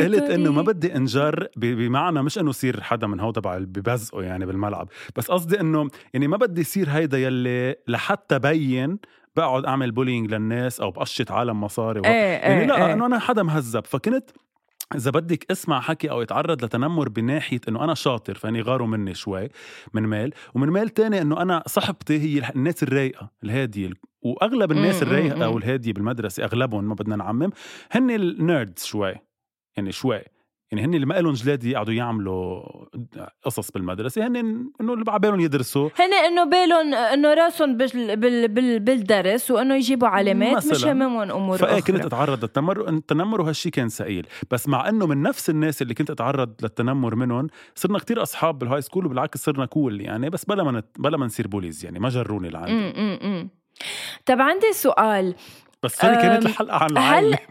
قلت 0.04 0.30
إنه 0.30 0.52
ما. 0.52 0.62
بدي 0.62 0.96
انجر 0.96 1.48
بمعنى 1.56 2.22
مش 2.22 2.38
إنه 2.38 2.50
يصير 2.50 2.80
حدا 2.80 3.06
من 3.06 3.20
هو 3.20 3.30
تبع 3.30 3.58
ببزقه 3.58 4.22
يعني 4.22 4.46
بالملعب. 4.46 4.88
بس 5.16 5.30
قصدي 5.30 5.60
إنه 5.60 5.88
يعني 6.14 6.28
ما 6.28 6.36
بدي 6.36 6.60
يصير 6.60 6.90
هيدا 6.90 7.18
يلي 7.18 7.76
لحتى 7.88 8.38
بين 8.38 8.98
بقعد 9.36 9.64
أعمل 9.64 9.92
bullying 9.92 10.34
للناس 10.34 10.80
أو 10.80 10.90
بقشط 10.90 11.32
عالم 11.32 11.60
مصاري 11.60 12.00
إيه 12.04 12.12
يعني 12.12 12.60
إيه 12.60 12.66
لا 12.66 12.86
إيه. 12.86 12.92
إنه 12.92 13.06
أنا 13.06 13.18
حدا 13.18 13.42
مهذب 13.42 13.84
فكنت 13.86 14.30
إذا 14.94 15.10
بدك 15.10 15.50
اسمع 15.50 15.80
حكي 15.80 16.10
أو 16.10 16.22
يتعرض 16.22 16.64
لتنمر 16.64 17.08
بناحية 17.08 17.60
إنه 17.68 17.84
أنا 17.84 17.94
شاطر 17.94 18.34
فإني 18.34 18.62
غاروا 18.62 18.86
مني 18.86 19.14
شوي 19.14 19.48
من 19.94 20.02
ميل 20.02 20.34
ومن 20.54 20.70
ميل 20.70 20.88
تاني 20.88 21.22
إنه 21.22 21.42
أنا 21.42 21.62
صاحبتي 21.66 22.18
هي 22.18 22.50
الناس 22.56 22.82
الرايقة 22.82 23.30
الهادية 23.44 23.90
وأغلب 24.22 24.72
الناس 24.72 25.02
الرايقة 25.02 25.44
أو 25.44 25.52
مم. 25.52 25.58
الهاديه 25.58 25.92
بالمدرسة 25.92 26.44
أغلبهم 26.44 26.84
ما 26.84 26.94
بدنا 26.94 27.16
نعمم 27.16 27.50
هن 27.90 28.10
ال 28.10 28.23
nerds 28.23 28.84
شوي 28.84 29.14
يعني 29.76 29.92
شوي 29.92 30.20
يعني 30.72 30.84
هن 30.84 30.94
اللي 30.94 31.06
ما 31.06 31.14
لهم 31.14 31.32
جلاد 31.32 31.64
يقعدوا 31.64 31.94
يعملوا 31.94 32.62
قصص 33.44 33.70
بالمدرسة 33.70 34.26
هن 34.26 34.36
إنه 34.36 34.92
اللي 34.92 35.04
بعبالهم 35.04 35.40
يدرسوا. 35.40 35.88
هن 35.98 36.12
إنه 36.12 36.44
بالهم 36.44 36.94
إنه 36.94 37.34
راسهم 37.34 37.76
بال 37.76 38.16
بال 38.16 38.48
بال 38.48 38.80
بالدرس 38.80 39.50
وإنه 39.50 39.74
يجيبوا 39.74 40.08
علامات 40.08 40.56
مش 40.56 40.70
مثلاً. 40.70 40.92
هممهم 40.92 41.30
أمور 41.30 41.58
فإيه 41.58 41.80
كنت 41.80 42.04
أتعرض 42.04 42.42
للتنمر 42.44 42.88
التنمر 42.88 43.40
وهالشي 43.40 43.70
كان 43.70 43.88
ثقيل 43.88 44.26
بس 44.50 44.68
مع 44.68 44.88
إنه 44.88 45.06
من 45.06 45.22
نفس 45.22 45.50
الناس 45.50 45.82
اللي 45.82 45.94
كنت 45.94 46.10
أتعرض 46.10 46.54
للتنمر 46.62 47.14
منهم 47.14 47.46
صرنا 47.74 47.98
كتير 47.98 48.22
أصحاب 48.22 48.58
بال 48.58 48.82
high 48.82 48.92
school 48.92 49.06
وبالعكس 49.06 49.38
صرنا 49.44 49.66
cool 49.66 50.00
يعني 50.00 50.30
بس 50.30 50.44
بلا 50.44 50.62
ما 50.64 50.72
نت... 50.72 50.86
بلا 50.98 51.16
ما 51.16 51.26
نصير 51.26 51.48
bullies 51.48 51.84
يعني 51.84 51.98
ما 51.98 52.08
جروني 52.08 52.48
لعندي. 52.48 53.48
طب 54.26 54.40
عندي 54.40 54.72
سؤال. 54.72 55.34
بس 55.82 56.04
هي 56.04 56.16
كانت 56.16 56.46
الحلقة 56.46 56.76
عن 56.76 56.90
هل- 56.90 56.92
العائله 56.98 57.38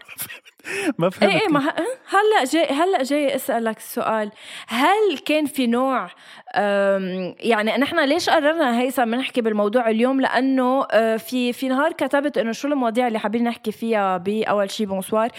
ما 1.00 1.10
فهمت 1.10 1.32
إيه 1.34 1.42
إيه 1.42 1.48
ما 1.48 1.60
ه- 1.70 1.76
هلا 2.10 2.44
جاي 2.52 2.66
هلا 2.66 3.04
جاي 3.04 3.36
أسألك 3.36 3.80
سؤال 3.80 4.32
هل 4.68 5.18
كان 5.26 5.46
في 5.46 5.68
نوع 5.68 6.10
يعني 7.40 7.78
نحن 7.78 8.00
ليش 8.00 8.30
قررنا 8.30 8.80
هيثم 8.80 9.16
نحكي 9.16 9.42
بالموضوع 9.42 9.90
اليوم؟ 9.90 10.22
لأنه 10.22 10.86
أه، 10.92 11.18
في 11.18 11.54
في 11.54 11.68
نهار 11.68 11.92
كتبت 11.94 12.38
إنه 12.38 12.52
شو 12.52 12.68
المواضيع 12.68 13.08
اللي 13.08 13.20
حابين 13.20 13.44
نحكي 13.44 13.72
فيها 13.72 14.18
بأول 14.18 14.72
شي 14.72 14.86
bonsoir. 14.86 15.30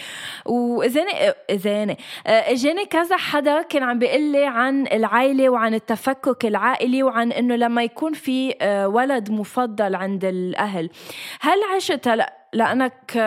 واذاني 0.45 1.11
اذاني 1.49 1.97
أه، 2.27 2.29
إجاني 2.51 2.85
كذا 2.85 3.17
حدا 3.17 3.61
كان 3.61 3.83
عم 3.83 3.99
بيقول 3.99 4.21
لي 4.21 4.45
عن 4.45 4.87
العائلة 4.87 5.49
وعن 5.49 5.73
التفكك 5.73 6.45
العائلي 6.45 7.03
وعن 7.03 7.31
إنه 7.31 7.55
لما 7.55 7.83
يكون 7.83 8.13
في 8.13 8.55
أه، 8.61 8.87
ولد 8.87 9.31
مفضل 9.31 9.95
عند 9.95 10.25
الأهل. 10.25 10.89
هل 11.41 11.57
عشت 11.75 12.07
هلا؟ 12.07 12.33
لأنك 12.53 13.17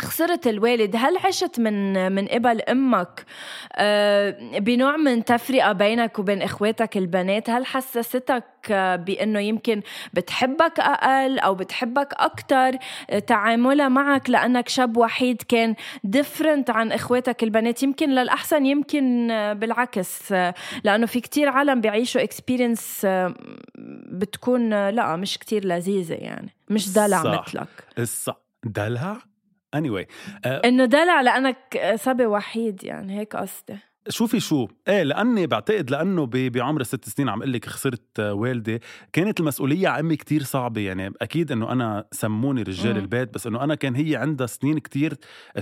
خسرت 0.00 0.46
الوالد 0.46 0.96
هل 0.96 1.16
عشت 1.24 1.60
من 1.60 2.12
من 2.12 2.28
قبل 2.28 2.60
أمك 2.60 3.24
آه، 3.76 4.58
بنوع 4.58 4.96
من 4.96 5.24
تفرقة 5.24 5.72
بينك 5.72 6.18
وبين 6.18 6.42
إخواتك 6.42 6.96
البنات؟ 6.96 7.50
هل 7.50 7.66
حسستك 7.66 8.44
آه، 8.70 8.96
بأنه 8.96 9.40
يمكن 9.40 9.82
بتحبك 10.14 10.80
أقل 10.80 11.38
أو 11.38 11.54
بتحبك 11.54 12.08
أكثر 12.12 12.78
تعاملها 13.26 13.88
معك 13.88 14.30
لأنك 14.30 14.68
شاب 14.68 14.96
وحيد 14.96 15.42
كان 15.42 15.74
different 16.04 16.70
عن 16.70 16.92
إخواتك 16.92 17.42
البنات. 17.42 17.82
يمكن 17.82 18.10
للأحسن 18.10 18.66
يمكن 18.66 19.30
آه، 19.30 19.52
بالعكس 19.52 20.32
آه، 20.32 20.54
لأنه 20.84 21.06
في 21.06 21.20
كتير 21.20 21.48
عالم 21.48 21.80
بيعيشوا 21.80 22.22
experience 22.22 23.06
بتكون 24.12 24.72
آه، 24.72 24.90
لا 24.90 25.16
مش 25.16 25.38
كتير 25.38 25.64
لذيذة 25.64 26.14
يعني 26.14 26.54
مش 26.70 26.92
دلع 26.92 27.22
صح. 27.22 27.42
مثلك. 27.42 27.68
الص... 27.98 28.30
دلع؟ 28.64 29.16
Anyway 29.76 30.04
إنه 30.46 30.84
دلع 30.84 31.20
لأنك 31.20 31.92
صبي 31.94 32.26
وحيد 32.26 32.84
يعني 32.84 33.18
هيك 33.18 33.36
قصدي 33.36 33.76
شوفي 34.08 34.40
شو 34.40 34.68
إيه 34.88 35.02
لأني 35.02 35.46
بعتقد 35.46 35.90
لأنه 35.90 36.26
بعمر 36.32 36.82
ست 36.82 37.08
سنين 37.08 37.28
عم 37.28 37.38
أقول 37.38 37.52
لك 37.52 37.64
خسرت 37.66 38.20
آه، 38.20 38.32
والدي 38.34 38.80
كانت 39.12 39.40
المسؤولية 39.40 39.88
على 39.88 40.00
امي 40.00 40.16
كتير 40.16 40.42
صعبة 40.42 40.80
يعني 40.80 41.12
أكيد 41.22 41.52
إنه 41.52 41.72
أنا 41.72 42.04
سموني 42.12 42.62
رجال 42.62 42.92
مم. 42.94 42.98
البيت 43.00 43.34
بس 43.34 43.46
إنه 43.46 43.64
أنا 43.64 43.74
كان 43.74 43.94
هي 43.94 44.16
عندها 44.16 44.46
سنين 44.46 44.78
كتير 44.78 45.14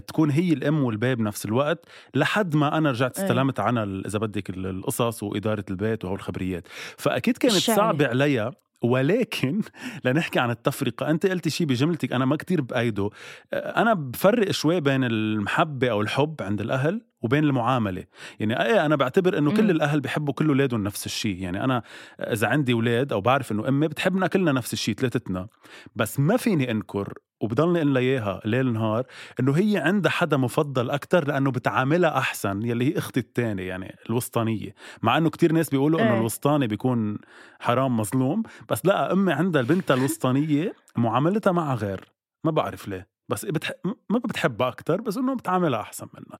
تكون 0.09 0.31
هي 0.31 0.53
الأم 0.53 0.85
والباب 0.85 1.17
بنفس 1.17 1.45
الوقت 1.47 1.87
لحد 2.15 2.57
ما 2.57 2.79
أنا 2.79 2.91
رجعت 2.91 3.19
إيه. 3.19 3.25
استلمت 3.25 3.61
عنها 3.61 3.85
إذا 3.85 4.19
بدك 4.19 4.51
ال- 4.51 4.67
القصص 4.67 5.23
وإدارة 5.23 5.65
البيت 5.71 6.05
وهول 6.05 6.17
الخبريات 6.17 6.69
فأكيد 6.99 7.37
كانت. 7.39 7.55
صعبة 7.55 8.07
عليها 8.09 8.51
ولكن 8.85 9.61
لنحكي 10.05 10.39
عن 10.39 10.51
التفرقة. 10.51 11.11
أنت 11.11 11.27
قلتي 11.27 11.51
شيء 11.51 11.67
بجملتك 11.67 12.13
أنا 12.13 12.25
ما 12.25 12.37
كتير 12.37 12.61
بأيده. 12.61 13.11
أنا 13.53 13.95
بفرق 13.95 14.51
شوي 14.51 14.81
بين 14.81 15.05
المحبة 15.05 15.91
أو 15.91 16.01
الحب 16.01 16.37
عند 16.41 16.61
الأهل 16.61 17.01
وبين 17.23 17.45
المعاملة. 17.45 18.05
يعني 18.41 18.63
إيه 18.63 18.87
أنا 18.87 18.97
بعتبر 18.97 19.39
إنه 19.39 19.53
كل. 19.53 19.71
الأهل 19.71 20.01
بيحبوا 20.01 20.35
كل 20.35 20.49
أولادهم 20.49 20.85
نفس 20.85 21.07
الشيء. 21.07 21.43
يعني 21.43 21.65
أنا 21.65 21.83
إذا 22.21 22.49
عندي 22.49 22.73
أولاد 22.73 23.13
أو 23.13 23.21
بعرف 23.21 23.53
إنه 23.53 23.69
أمي 23.69 23.89
بتحبنا 23.89 24.27
كلنا 24.27 24.53
نفس 24.53 24.73
الشيء 24.73 24.95
ثلاثتنا. 24.95 25.49
بس 25.97 26.21
ما 26.21 26.37
فيني 26.37 26.71
أنكر 26.71 27.13
وبضلني 27.45 27.79
أقول 27.79 27.95
لها 27.95 28.03
إياها 28.03 28.41
ليل 28.45 28.73
نهار 28.73 29.05
إنه 29.41 29.53
هي 29.53 29.79
عندها 29.79 30.11
حدا 30.11 30.37
مفضل 30.37 30.91
أكثر 30.91 31.29
لأنه 31.29 31.51
بتعاملها 31.51 32.19
أحسن 32.19 32.63
يلي 32.63 32.85
هي 32.95 32.99
أختي 32.99 33.21
الثانية 33.21 33.69
يعني 33.69 33.97
الوسطانية 34.11 34.75
مع 35.03 35.19
إنه 35.19 35.31
كتير 35.31 35.53
ناس 35.53 35.71
بيقولوا 35.71 36.01
إنه 36.01 36.13
إيه. 36.13 36.19
الوسطاني 36.19 36.67
بيكون 36.67 37.19
حرام 37.61 37.97
مظلوم 37.97 38.43
بس 38.69 38.87
لا 38.87 39.13
أمي 39.13 39.33
عندها 39.33 39.61
البنت 39.61 39.91
الوسطانية 39.91 40.75
معاملتها 40.97 41.53
معها 41.53 41.75
غير 41.75 42.13
ما 42.45 42.51
بعرف 42.51 42.89
ليه 42.89 43.09
بس 43.29 43.45
بتح... 43.45 43.73
ما 43.85 44.19
بتحبها 44.19 44.69
أكثر 44.69 45.01
بس 45.01 45.17
إنه 45.17 45.35
بتعاملها 45.35 45.81
أحسن 45.81 46.07
منها 46.15 46.39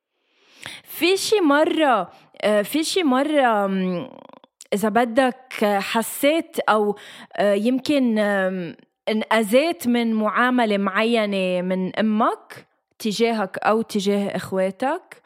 في 0.83 1.17
شي 1.17 1.41
مرة 1.41 2.11
آه، 2.43 2.63
في 2.63 2.85
شي 2.85 3.03
مرة 3.03 3.67
إذا 4.73 4.89
بدك 4.89 5.65
حسيت 5.65 6.59
أو 6.59 6.97
آه، 7.37 7.55
يمكن 7.55 8.19
انأذيت 9.09 9.89
من 9.89 10.15
معاملة 10.15 10.79
معينة 10.79 11.63
من 11.63 11.97
أمك 11.97 12.67
تجاهك 12.99 13.59
أو 13.59 13.83
تجاه 13.83 14.37
إخواتك؟ 14.37 15.23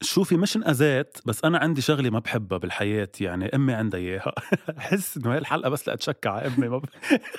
شوفي 0.00 0.36
مش 0.36 0.56
انأذيت 0.56 1.18
بس 1.26 1.44
أنا 1.44 1.58
عندي 1.58 1.80
شغلة 1.80 2.10
ما 2.10 2.18
بحبها 2.18 2.58
بالحياة 2.58 3.08
يعني 3.20 3.54
أمي 3.54 3.72
عندها 3.72 4.00
إياها. 4.00 4.32
أحس 4.78 5.16
إنه 5.16 5.32
هاي 5.32 5.38
الحلقة 5.38 5.68
بس 5.70 5.88
لأتشكى 5.88 6.28
على 6.28 6.46
أمي 6.46 6.68
ما 6.68 6.78
ب... 6.78 6.84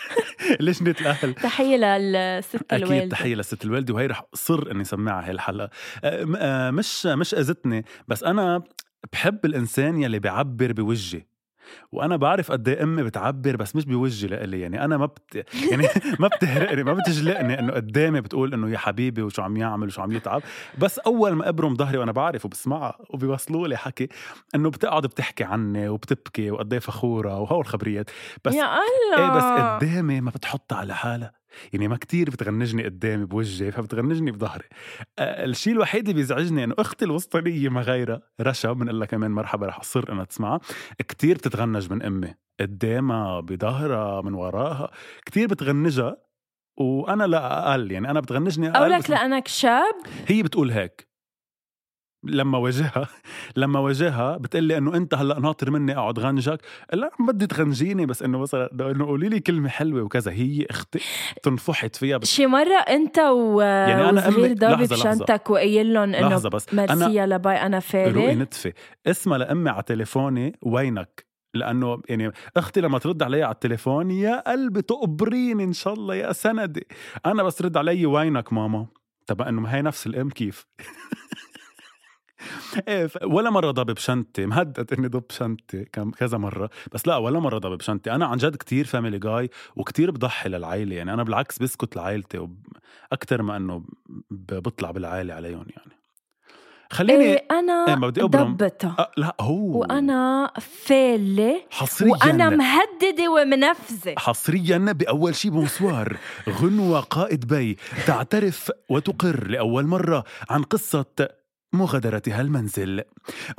لجنه 0.59 0.95
الاهل 1.01 1.33
تحية 1.33 1.77
للست 1.98 2.74
الوالدة. 2.74 3.09
تحية 3.09 3.36
لست 3.36 3.65
الوالدة 3.65 3.93
وهي 3.93 4.05
رح 4.05 4.24
صر 4.33 4.71
إني 4.71 4.83
سمعها 4.83 5.25
هاي 5.25 5.31
الحلقة. 5.31 5.69
أه، 6.03 6.27
أه، 6.38 6.71
مش 6.71 7.05
مش 7.05 7.33
اذتني 7.33 7.86
بس 8.07 8.24
أنا 8.24 8.63
بحب 9.12 9.45
الإنسان 9.45 10.01
يلي 10.01 10.19
بيعبر 10.19 10.71
بوجهي. 10.74 11.25
وأنا 11.91 12.15
بعرف 12.15 12.51
قد 12.51 12.67
إيه 12.69 12.83
أمي 12.83 13.03
بتعبر 13.03 13.55
بس 13.55 13.75
مش 13.75 13.85
بوجهي 13.85 14.29
لإلي. 14.29 14.59
يعني 14.61 14.85
أنا 14.85 14.97
ما 14.97 15.05
بت 15.05 15.45
يعني 15.71 15.88
ما 16.19 16.27
بتهرقني 16.27 16.83
ما 16.83 16.93
بتجلقني 16.93 17.59
إنه 17.59 17.73
قدامي 17.73 18.21
بتقول 18.21 18.53
إنه 18.53 18.69
يا 18.69 18.77
حبيبي 18.77 19.21
وشو 19.21 19.41
عم 19.41 19.57
يعمل 19.57 19.88
وشو 19.88 20.01
عم 20.01 20.11
يتعب. 20.11 20.41
بس 20.77 20.99
أول 20.99 21.31
ما 21.31 21.49
أبرم 21.49 21.75
ظهري 21.75 21.97
وأنا 21.97 22.11
بعرف 22.11 22.45
وبسمعها 22.45 22.97
وبيوصلوا 23.09 23.67
لي 23.67 23.77
حكي 23.77 24.07
إنه 24.55 24.69
بتقعد 24.69 25.03
بتحكي 25.05 25.43
عني 25.43 25.89
وبتبكي 25.89 26.51
وقد 26.51 26.73
إيه 26.73 26.79
فخورة 26.79 27.39
وهول 27.39 27.59
الخبريات. 27.59 28.09
بس 28.45 28.53
يا 28.53 28.65
الله! 28.65 29.17
إيه 29.17 29.38
بس 29.38 29.43
قدامي 29.83 30.21
ما 30.21 30.31
بتحطها 30.31 30.77
على 30.77 30.95
حالها. 30.95 31.38
يعني 31.74 31.88
ما 31.88 31.98
كتير 31.98 32.29
بتغنجني 32.29 32.84
قدامي 32.84 33.25
بوجهي 33.25 33.72
فبتغنجني 33.72 34.32
بظهري. 34.32 34.65
آه 35.20 35.46
الشيء 35.46 35.74
الوحيد 35.74 36.01
اللي 36.01 36.13
بيزعجني 36.13 36.63
إنه 36.63 36.75
أختي 36.79 37.06
الوسطانية 37.06 37.70
ما 37.70 37.82
غيرها 37.82 38.22
رشا 38.41 38.74
بنقول 38.74 39.00
لها 39.00 39.08
كمان 39.08 39.32
مرحبا 39.32 39.68
رح 39.68 39.79
اصر 39.79 40.12
إنها 40.12 40.24
تسمعها. 40.24 40.60
كتير 41.00 41.36
بتتغنج 41.36 41.91
من 41.91 42.03
أمي 42.03 42.34
قدامها 42.60 43.39
بظهرها 43.39 44.22
من 44.22 44.34
وراها. 44.34 44.91
كتير 45.25 45.48
بتغنجها 45.48 46.18
وأنا 46.77 47.24
لا 47.24 47.72
أقل 47.72 47.91
يعني 47.91 48.10
أنا 48.12 48.20
بتغنجني 48.20 48.70
أقل 48.70 48.84
أولك 48.84 49.03
بس 49.03 49.10
لأنك 49.10 49.48
شاب. 49.48 49.96
هي 50.27 50.44
بتقول 50.44 50.72
هيك. 50.72 51.09
لما 52.23 52.57
واجهها 52.57 53.07
لما 53.55 53.79
واجهها 53.79 54.38
بتقول 54.38 54.63
لي 54.63 54.77
إنه 54.77 54.95
أنت 54.95 55.13
هلأ 55.13 55.39
ناطر 55.39 55.71
مني 55.71 55.97
أقعد 55.97 56.19
غنجك؟ 56.19 56.59
لا 56.93 57.11
ما 57.19 57.31
بدي 57.31 57.47
تغنجيني 57.47 58.05
بس 58.05 58.23
إنه 58.23 58.39
مثلا 58.39 58.69
إنه 58.91 59.05
قولي 59.05 59.29
لي 59.29 59.39
كلمة 59.39 59.69
حلوة 59.69 60.01
وكذا 60.01 60.31
هي 60.31 60.65
أختي 60.69 60.99
تنفحت 61.43 61.95
فيها 61.95 62.17
بس 62.17 62.27
شي 62.27 62.47
مرة 62.47 62.75
أنت 62.89 63.19
و... 63.19 63.61
يعني 63.61 64.09
أنا 64.09 64.27
وصغير 64.27 64.55
أمي- 64.55 64.59
ضابي. 64.59 64.83
بشنطك 64.88 65.49
وقايل 65.49 65.93
لهم 65.93 66.03
إنه 66.15 66.29
لحظة 66.29 66.49
بس 66.49 66.73
ميرسي 66.73 67.13
يا 67.13 67.38
باي 67.38 67.55
أنا 67.61 67.77
روقي 67.77 67.81
فارق 67.81 68.33
نتفة. 68.33 68.73
اسمها 69.07 69.38
لأمي 69.38 69.69
على 69.69 69.83
تليفوني 69.83 70.59
وينك؟ 70.61 71.25
لأنه 71.53 72.01
يعني 72.09 72.31
أختي 72.57 72.81
لما 72.81 72.99
ترد 72.99 73.23
علي 73.23 73.43
على 73.43 73.53
التليفون 73.53 74.11
يا 74.11 74.51
قلبي 74.51 74.81
تقبريني 74.81 75.63
إن 75.63 75.73
شاء 75.73 75.93
الله 75.93 76.15
يا 76.15 76.31
سندي. 76.33 76.88
أنا 77.25 77.43
بس 77.43 77.61
رد 77.61 77.77
علي 77.77 78.05
وينك 78.05 78.53
ماما؟ 78.53 78.85
طب 79.27 79.41
إنه 79.41 79.67
هي 79.67 79.81
نفس 79.81 80.07
الأم 80.07 80.29
كيف؟ 80.29 80.65
إيه 82.88 83.10
ولا 83.24 83.50
مرة 83.50 83.72
ضب 83.72 83.91
بشنطتي 83.91 84.46
مهدد 84.46 84.93
إني 84.93 85.08
ضب 85.08 85.24
شنطتي 85.29 85.86
كم 85.93 86.12
كذا 86.12 86.38
مرة. 86.38 86.69
بس 86.91 87.08
لا 87.08 87.17
ولا 87.17 87.39
مرة 87.39 87.58
ضب 87.58 87.77
بشنطتي 87.77 88.12
أنا 88.12 88.25
عن 88.25 88.38
جد 88.38 88.55
كتير 88.55 88.86
family 88.86 89.19
guy 89.19 89.50
وكتير 89.75 90.12
بضحي 90.12 90.50
للعائلة 90.50 90.96
يعني 90.96 91.13
أنا 91.13 91.24
بالعكس 91.24 91.60
بسكت 91.60 91.96
لعائلتي 91.96 92.48
أكثر 93.12 93.41
ما 93.41 93.58
إنه 93.58 93.84
بطلع 94.31 94.91
بالعائلة 94.91 95.34
عليهم 95.34 95.65
يعني. 95.77 95.91
خليني 96.91 97.24
إيه 97.24 97.46
أنا 97.51 97.86
إيه، 97.88 97.96
ما 97.96 98.08
بدي 98.08 98.24
أبرم. 98.24 98.55
ضبطها 98.55 98.96
أه 99.00 99.12
لا 99.17 99.36
هو. 99.41 99.79
وأنا 99.79 100.51
فالة 100.62 101.62
حصريا. 101.72 102.12
وأنا 102.12 102.50
مهددة 102.50 103.31
ومنفذة. 103.31 104.15
حصريا 104.17 104.77
بأول 104.77 105.36
شي 105.36 105.50
bonsoir 105.50 106.17
غنوة 106.50 107.00
قائد 107.00 107.48
بي. 107.48 107.77
تعترف 108.08 108.72
وتقر 108.89 109.48
لأول 109.48 109.86
مرة 109.86 110.24
عن 110.50 110.63
قصة 110.63 111.05
مغادرتها 111.73 112.41
المنزل 112.41 113.03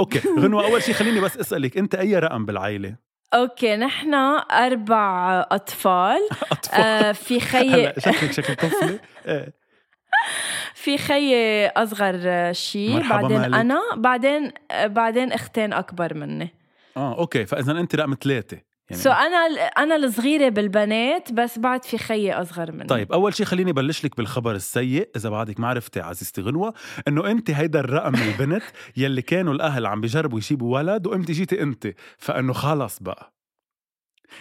okay 0.00 0.20
غنوة 0.38 0.64
أول 0.64 0.82
شي 0.82 0.92
خليني 0.92 1.20
بس 1.20 1.36
أسألك 1.36 1.78
أنت 1.78 1.94
أي 1.94 2.18
رقم 2.18 2.46
بالعائلة؟ 2.46 2.96
okay 3.34 3.76
نحن 3.76 4.14
أربع 4.50 5.40
أطفال 5.50 6.28
أطفال 6.52 6.80
آه 6.80 7.12
في 7.12 7.40
خي 7.40 7.92
شكلك 7.98 8.32
شكل 8.32 8.54
طفلة 8.54 9.00
إيه. 9.26 9.52
في 10.82 10.98
خي 10.98 11.66
أصغر 11.66 12.52
شيء 12.52 13.08
بعدين 13.08 13.40
مالك. 13.40 13.54
أنا 13.54 13.80
بعدين 13.96 14.52
بعدين 14.84 15.32
أختين 15.32 15.72
أكبر 15.72 16.14
مني 16.14 16.54
آه 16.96 17.18
okay 17.18 17.46
فإذا 17.46 17.72
أنت 17.72 17.94
رقم 17.94 18.14
ثلاثة 18.22 18.69
يعني. 18.90 19.02
سو 19.02 19.10
أنا 19.10 19.36
أنا 19.78 19.96
الصغيرة 19.96 20.48
بالبنات 20.48 21.32
بس 21.32 21.58
بعد 21.58 21.84
في 21.84 21.98
خيي 21.98 22.32
أصغر 22.32 22.72
مني. 22.72 22.84
طيب 22.84 23.12
أول 23.12 23.34
شيء 23.34 23.46
خليني 23.46 23.72
بلش 23.72 24.04
لك 24.04 24.16
بالخبر 24.16 24.54
السيء 24.54 25.08
إذا 25.16 25.30
بعدك 25.30 25.60
ما 25.60 25.68
عرفتي 25.68 26.00
عزيزتي 26.00 26.42
غنوة 26.42 26.74
إنه 27.08 27.30
أنت 27.30 27.50
هيدا 27.50 27.80
الرقم 27.80 28.14
البنت 28.14 28.62
يلي 28.96 29.22
كانوا 29.22 29.54
الأهل 29.54 29.86
عم 29.86 30.00
بيجربوا 30.00 30.38
يجيبوا 30.38 30.78
ولد 30.78 31.06
وأنت 31.06 31.30
جيتي 31.30 31.62
أنت. 31.62 31.92
فإنه 32.18 32.52
خلص 32.52 32.98
بقى. 33.02 33.39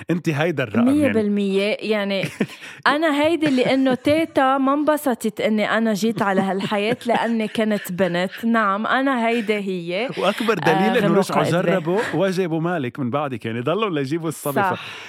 انت 0.10 0.30
هيدا 0.30 0.64
الرقم 0.64 0.86
مية 0.86 1.02
يعني 1.02 1.14
بالمية. 1.14 1.78
يعني 1.82 2.24
أنا 2.88 3.22
هيدي 3.24 3.48
اللي 3.48 3.74
إنه 3.74 3.94
تيتا 3.94 4.58
ما 4.58 4.74
انبسطت 4.74 5.42
إني 5.42 5.78
أنا 5.78 5.94
جيت 5.94 6.22
على 6.22 6.42
هالحياة 6.42 6.98
لأني 7.06 7.48
كنت 7.48 7.92
بنت. 7.92 8.32
نعم 8.46 8.88
أنا 8.88 9.28
هيدي 9.28 9.54
هي. 9.54 10.10
وأكبر 10.18 10.54
دليل 10.54 10.76
آه، 10.78 11.00
إنه 11.00 11.14
رجعوا. 11.14 11.44
جربوا 11.44 12.00
وجابوا 12.14 12.60
مالك 12.62 13.00
من 13.00 13.10
بعدك. 13.10 13.46
يعني 13.46 13.62
ضلوا 13.62 13.90
ليجيبوا 13.90 14.30
الصبي. 14.30 14.64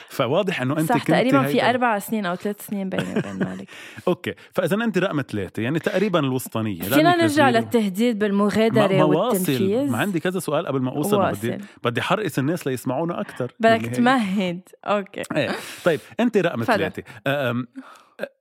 فواضح 0.09 0.61
إنه 0.63 0.79
أنت 0.79 0.89
صح 0.89 0.95
كنتي 0.99 1.13
تقريبا 1.13 1.43
في 1.43 1.59
هيدا- 1.59 1.71
أربع 1.71 1.99
سنين 1.99 2.27
أو 2.27 2.35
ثلاث 2.35 2.67
سنين 2.67 2.89
بيني 2.89 3.11
وبين 3.19 3.39
مالك. 3.39 3.69
okay. 4.09 4.35
فإذا 4.53 4.77
أنت 4.77 4.99
رقم 4.99 5.23
ثلاثة 5.31 5.63
يعني 5.63 5.79
تقريبا 5.79 6.19
الوسطانية. 6.19 6.83
فينا 6.83 7.17
نرجع. 7.17 7.51
للتهديد 7.51 8.15
ما 8.15 8.21
بالمغادرة 8.29 8.97
ما 8.97 9.05
والتنفيذ. 9.05 9.91
ما 9.91 9.99
عندي 9.99 10.21
كذا 10.21 10.39
سؤال 10.39 10.67
قبل 10.67 10.81
ما 10.83 10.91
أوصل 10.91 11.31
بدي 11.33 11.59
بدي 11.85 12.03
حرقص 12.03 12.39
الناس 12.39 12.67
ليسمعونا 12.67 13.21
أكثر 13.21 13.53
بدك 13.61 13.87
تمهد. 13.87 14.61
أوكي. 14.85 15.23
إيه. 15.37 15.57
طيب 15.85 16.01
أنت 16.21 16.37
رقم. 16.37 16.65
ثلاثة. 16.65 17.03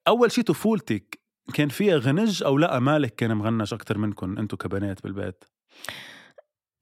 أول 0.08 0.32
شيء 0.32 0.44
طفولتك 0.44 1.20
كان 1.54 1.70
فيها 1.70 1.98
غنج 1.98 2.44
أو 2.44 2.58
لا؟ 2.58 2.80
مالك 2.80 3.16
كان 3.16 3.34
مغنج 3.34 3.74
أكثر 3.74 3.98
منكم 3.98 4.38
أنتم 4.38 4.58
كبنات 4.58 5.04
بالبيت؟ 5.04 5.44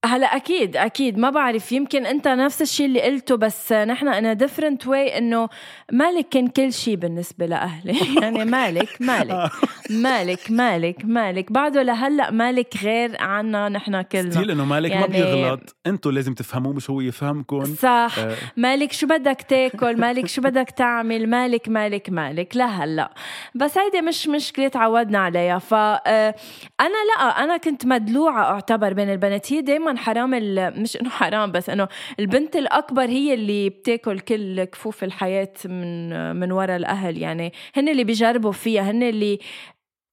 هلا 0.07 0.35
أكيد 0.35 0.77
أكيد. 0.77 1.17
ما 1.17 1.29
بعرف 1.29 1.71
يمكن 1.71 2.05
أنت 2.05 2.27
نفس 2.27 2.61
الشيء 2.61 2.85
اللي 2.85 3.01
قلته 3.01 3.35
بس 3.35 3.71
نحن 3.73 4.07
أنا 4.07 4.33
different 4.33 4.87
way 4.87 5.17
إنه 5.17 5.49
مالك 5.91 6.29
كان 6.29 6.47
كل 6.47 6.73
شيء 6.73 6.95
بالنسبة 6.95 7.45
لأهلي. 7.45 7.97
يعني 8.21 8.45
مالك 8.45 8.89
مالك 8.99 9.51
مالك 9.89 10.51
مالك 10.51 11.05
مالك. 11.05 11.51
بعده 11.51 11.83
لهلأ 11.83 12.31
مالك 12.31 12.73
غير 12.83 13.21
عنا 13.21 13.69
نحن 13.69 14.01
كلنا. 14.01 14.31
still 14.31 14.51
إنه 14.51 14.65
مالك 14.65 14.91
ما 14.91 14.97
يعني- 14.97 15.13
بيغلط. 15.13 15.75
أنتم 15.87 16.11
لازم 16.11 16.33
تفهموه 16.33 16.73
مش 16.73 16.89
هو 16.89 17.01
يفهمكم 17.01 17.65
صح. 17.65 18.15
آه، 18.19 18.35
مالك 18.57 18.91
شو 18.91 19.07
بدك 19.07 19.41
تاكل 19.41 19.97
مالك 19.99 20.27
شو 20.27 20.41
بدك 20.41 20.69
تعمل 20.69 21.29
مالك 21.29 21.69
مالك 21.69 22.09
مالك. 22.09 22.55
لهلأ. 22.55 23.13
بس 23.55 23.77
هيدي 23.77 24.01
مش 24.01 24.27
مشكلة 24.27 24.67
تعودنا 24.67 25.19
عليها. 25.19 25.59
ف 25.59 25.73
آه، 25.73 26.35
أنا 26.81 26.97
لأ 27.17 27.43
أنا 27.43 27.57
كنت 27.57 27.85
مدلوعة 27.85 28.43
أعتبر 28.53 28.93
بين 28.93 29.09
البنات. 29.09 29.53
هي 29.53 29.61
دائما 29.61 29.96
حرام 29.97 30.33
ال- 30.33 30.81
مش 30.81 30.97
إنه 30.97 31.09
حرام 31.09 31.51
بس 31.51 31.69
إنه 31.69 31.87
البنت 32.19 32.55
الأكبر 32.55 33.05
هي 33.09 33.33
اللي 33.33 33.69
بتاكل 33.69 34.19
كل 34.19 34.63
كفوف 34.63 35.03
الحياة 35.03 35.53
من 35.65 36.35
من 36.35 36.51
وراء 36.51 36.75
الأهل. 36.77 37.17
يعني 37.17 37.53
هن 37.75 37.89
اللي 37.89 38.03
بيجربوا 38.03 38.51
فيها 38.51 38.91
هن 38.91 39.03
اللي 39.03 39.39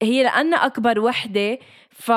هي 0.03 0.23
لأنها 0.23 0.67
أكبر 0.67 1.01
وحدة 1.01 1.59
ف 1.91 2.13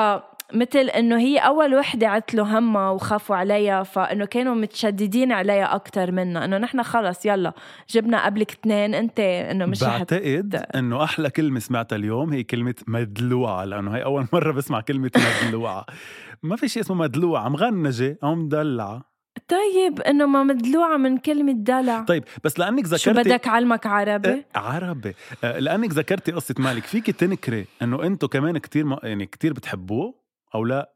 مثل 0.54 0.78
إنه 0.78 1.18
هي 1.18 1.38
أول 1.38 1.74
وحدة 1.74 2.08
عتلوا 2.08 2.46
همها 2.46 2.90
وخافوا 2.90 3.36
عليها 3.36 3.82
فإنه 3.82 4.24
كانوا 4.24 4.54
متشددين 4.54 5.32
عليها 5.32 5.74
أكثر 5.74 6.10
منا 6.12 6.44
إنه 6.44 6.58
نحن 6.58 6.82
خلص 6.82 7.26
يلا 7.26 7.52
جبنا 7.90 8.24
قبلك 8.24 8.50
اثنين 8.52 8.94
أنت 8.94 9.20
إنه 9.20 9.66
مش 9.66 9.80
بعتقد 9.84 10.66
إنه 10.74 11.04
أحلى 11.04 11.30
كلمة 11.30 11.60
سمعتها 11.60 11.96
اليوم 11.96 12.32
هي 12.32 12.42
كلمة 12.42 12.74
مدلوعة 12.86 13.64
لأنه 13.64 13.96
هي 13.96 14.04
أول 14.04 14.26
مرة 14.32 14.52
بسمع 14.52 14.80
كلمة 14.80 15.10
مدلوعة. 15.46 15.86
ما 16.42 16.56
في 16.56 16.68
شيء 16.68 16.82
اسمه 16.82 16.96
مدلوعة 16.96 17.48
مغنجه 17.48 18.18
أو 18.22 18.34
مدلعه 18.34 19.08
طيب 19.48 20.00
إنه 20.00 20.26
ما 20.26 20.42
مدلوعة 20.42 20.96
من 20.96 21.18
كلمة 21.18 21.52
دلع. 21.52 22.02
طيب 22.02 22.24
بس 22.44 22.58
لأنك 22.58 22.86
شو 22.86 23.10
ذكرتي 23.10 23.28
بدك 23.30 23.48
علمك 23.48 23.86
عربي؟ 23.86 24.28
إيه، 24.28 24.46
عربي. 24.54 25.14
آه، 25.44 25.58
لأنك 25.58 25.92
ذكرتي 25.92 26.32
قصة 26.32 26.54
مالك 26.58 26.84
فيك 26.84 27.10
تنكري 27.10 27.66
إنه 27.82 28.02
أنتم 28.02 28.26
كمان 28.26 28.58
كتير 28.58 28.84
ما 28.84 28.98
يعني 29.02 29.26
كتير 29.26 29.52
بتحبوه 29.52 30.14
أو 30.54 30.64
لا؟ 30.64 30.92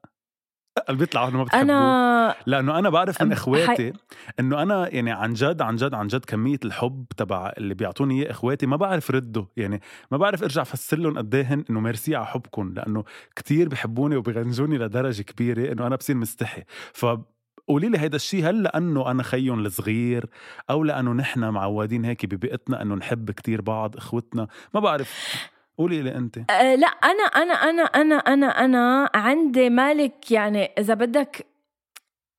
اللي 0.89 0.99
بيطلع 0.99 1.29
انه 1.29 1.39
ما 1.39 1.45
بتحبوه. 1.45 1.63
أنا 1.63 2.35
لأنه 2.47 2.79
أنا 2.79 2.91
بعرف 2.91 3.23
من 3.23 3.33
إخواتي 3.33 3.93
إنه 4.41 4.63
أنا 4.63 4.95
يعني 4.95 5.11
عن 5.11 5.33
جد 5.33 5.63
عن 5.63 5.77
جد 5.77 5.95
عن 5.95 6.07
جد 6.07 6.25
كمية 6.25 6.59
الحب 6.65 7.05
تبع 7.17 7.53
اللي 7.59 7.75
بيعطوني 7.75 8.23
إياه 8.23 8.31
إخواتي 8.31 8.67
ما 8.67 8.77
بعرف 8.77 9.11
رده. 9.11 9.47
يعني 9.57 9.81
ما 10.11 10.19
بعرف 10.19 10.43
أرجع 10.43 10.63
أفسر 10.63 10.99
لهم 10.99 11.19
قد 11.19 11.35
إيه 11.35 11.65
إنه 11.71 11.81
ميرسي 11.81 12.17
على 12.17 12.27
حبكم 12.27 12.73
لأنه 12.77 13.05
كتير 13.37 13.69
بحبوني 13.69 14.17
وبغنجوني 14.17 14.79
لدرجة 14.79 15.23
كبيرة 15.23 15.73
إنه 15.73 15.87
أنا 15.87 15.97
بصير 15.97 16.17
مستحي. 16.17 16.63
ف 16.93 17.07
قولي 17.69 17.89
لي 17.89 17.99
هيدا 17.99 18.17
الشيء 18.17 18.49
هل 18.49 18.63
لأنه 18.63 19.11
أنا 19.11 19.23
خيهم 19.23 19.67
الصغير 19.67 20.27
أو 20.71 20.85
لأنه 20.85 21.13
نحن 21.13 21.49
معودين 21.49 22.05
هيك 22.05 22.27
ببيئتنا 22.27 22.83
إنه 22.83 22.95
نحب 22.95 23.31
كتير 23.31 23.61
بعض 23.61 23.97
إخوتنا؟ 23.97 24.49
ما 24.75 24.81
بعرف. 24.81 25.37
قولي 25.79 26.03
لي 26.03 26.15
أنت. 26.17 26.39
أه 26.51 26.75
لا 26.75 26.87
أنا 26.87 27.23
أنا 27.25 27.55
أنا 27.55 27.83
أنا 27.83 28.15
أنا 28.17 28.47
أنا 28.47 29.11
عندي 29.15 29.71
مالك 29.71 30.31
يعني 30.31 30.65
إذا 30.79 30.95
بدك 30.95 31.47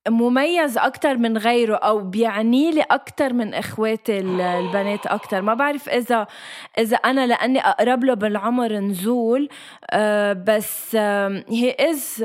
مميز 0.10 0.78
أكتر 0.78 1.18
من 1.18 1.38
غيره 1.38 1.76
أو 1.76 2.00
بيعني 2.02 2.72
لي 2.72 2.82
أكتر 2.92 3.34
من 3.34 3.54
إخواتي 3.54 4.20
ال- 4.20 4.42
البنات 4.42 5.06
أكتر. 5.06 5.42
ما 5.42 5.54
بعرف 5.54 5.90
إذا 5.90 6.28
إذا 6.80 6.98
أنا 6.98 7.28
لأني 7.28 7.60
أقرب 7.60 8.04
له 8.04 8.14
بالعمر 8.14 8.74
نزول 8.74 9.50
آه، 9.92 10.34
بس 10.34 10.96
هي 10.96 11.76
is 11.80 12.24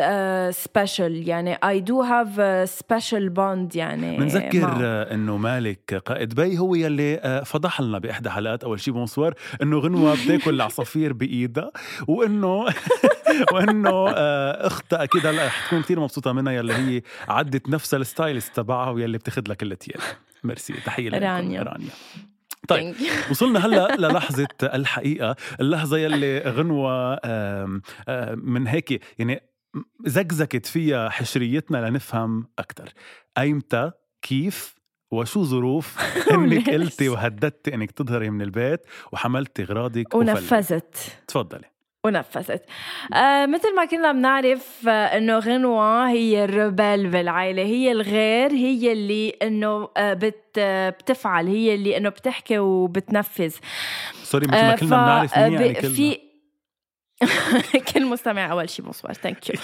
special 0.57 1.29
يعني 1.29 1.57
we 1.81 1.93
do 1.93 2.05
have 2.09 2.39
a 2.39 2.71
special 2.83 3.31
bond 3.37 3.77
يعني 3.77 4.17
بنذكر 4.17 4.69
إنه 5.15 5.37
مالك 5.37 6.03
قائد 6.07 6.35
بي 6.35 6.59
هو 6.59 6.75
يلي 6.75 7.15
آه، 7.23 7.43
فضح 7.43 7.81
لنا 7.81 7.99
بإحدى 7.99 8.31
حلقات 8.31 8.65
أول 8.65 8.81
شي 8.81 8.91
بونسوار 8.91 9.35
إنه 9.63 9.79
غنوة 9.79 10.15
بتاكل 10.25 10.55
العصافير 10.55 11.13
بإيدها 11.13 11.71
وإنه 12.09 12.67
وانه 13.53 14.09
آه، 14.09 14.67
اختها 14.67 15.03
أكيد 15.03 15.27
هلأ 15.27 15.47
رح 15.47 15.67
تكون 15.67 15.83
كثير 15.83 16.01
مبسوطة 16.01 16.33
منها 16.33 16.53
يلي 16.53 16.73
هي 16.75 17.03
عدت 17.29 17.69
نفسها 17.69 17.99
ال 18.01 18.08
stylist 18.08 18.57
تبعها 18.57 18.91
ويلي 18.91 19.19
بتاخذ 19.19 19.43
لها 19.47 19.55
كل 19.57 19.77
تياب 19.77 20.01
ميرسي 20.45 20.73
تحية 20.73 21.11
رانيا. 21.11 21.63
رانيا. 21.63 21.91
طيب. 22.69 22.95
وصلنا 23.31 23.67
هلأ 23.67 23.97
للحظة 23.97 24.47
الحقيقة 24.63 25.37
اللحظة 25.61 25.99
يلي 25.99 26.39
غنوة 26.41 27.15
آم، 27.25 27.83
آم، 28.09 28.39
من 28.39 28.67
هيك 28.67 29.03
يعني 29.19 29.43
زقزقت 30.05 30.67
فيها 30.67 31.09
حشريتنا 31.09 31.89
لنفهم 31.89 32.47
أكثر 32.59 32.89
إيمتى؟ 33.39 33.91
كيف؟ 34.23 34.75
وشو 35.11 35.45
ظروف؟ 35.45 35.97
إنك؟ 36.35 36.71
قلتي 36.71 37.09
وهددتي 37.09 37.75
إنك 37.75 37.91
تظهري 37.91 38.31
من 38.31 38.43
البيت 38.43 38.81
وحملتي 39.13 39.63
أغراضك. 39.63 40.15
ونفذت. 40.15 40.97
تفضلي. 41.29 41.65
ونفذت. 42.07 42.63
آه 43.15 43.47
مثل 43.47 43.75
ما 43.77 43.85
كنا 43.85 44.13
بنعرف 44.13 44.89
آه 44.89 44.91
إنه 44.91 45.39
غنوة 45.39 46.11
هي 46.11 46.45
ال 46.45 46.53
rebelle 46.53 47.09
بالعائلة 47.11 47.63
هي 47.63 47.93
الغير 47.93 48.51
هي 48.53 48.93
اللي 48.93 49.29
إنه 49.43 49.89
آه 49.97 50.15
بت 50.15 50.45
آه 50.59 50.91
بتفعل 50.91 51.47
هي 51.47 51.75
اللي 51.75 51.97
إنه 51.97 52.09
بتحكي 52.09 52.59
وبتنفذ. 52.59 53.55
sorry 54.23 54.47
مثل 54.47 54.57
ما 54.57 54.73
آه، 54.73 54.77
كلنا 54.77 54.97
بنعرف 54.97 55.35
آه، 55.35 55.49
مين 55.49 55.61
يعني 55.61 55.73
ب- 55.73 55.77
كلنا 55.77 55.95
في 55.95 56.19
كل 57.95 58.07
مستمع 58.07 58.51
أول 58.53 58.71
شيء 58.71 58.85
bonsoir 58.85 59.13
thank 59.15 59.49
you 59.51 59.55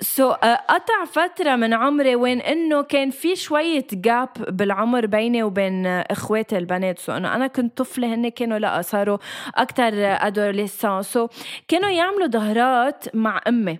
so 0.00 0.30
قطع 0.68 1.04
فترة 1.12 1.56
من 1.56 1.74
عمري 1.74 2.16
وين 2.16 2.40
إنه 2.40 2.82
كان 2.82 3.10
في 3.10 3.36
شوية 3.36 3.86
gap 3.92 4.28
بالعمر 4.48 5.06
بيني 5.06 5.42
وبين 5.42 5.86
إخواتي 5.86 6.58
البنات. 6.58 6.98
so 6.98 7.12
إنه 7.12 7.34
أنا 7.34 7.46
كنت 7.46 7.78
طفلة 7.78 8.14
هن 8.14 8.28
كانوا 8.28 8.58
لا 8.58 8.82
صاروا 8.82 9.18
أكثر 9.54 9.92
adolescentes 9.94 11.02
so 11.02 11.28
كانوا 11.68 11.90
يعملوا 11.90 12.26
ظهرات 12.26 13.16
مع 13.16 13.40
أمي. 13.48 13.78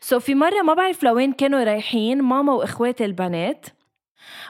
so 0.00 0.20
في 0.20 0.34
مرة 0.34 0.62
ما 0.62 0.74
بعرف 0.74 1.02
لوين 1.02 1.32
كانوا 1.32 1.64
رايحين 1.64 2.22
ماما 2.22 2.52
وإخواتي 2.52 3.04
البنات. 3.04 3.66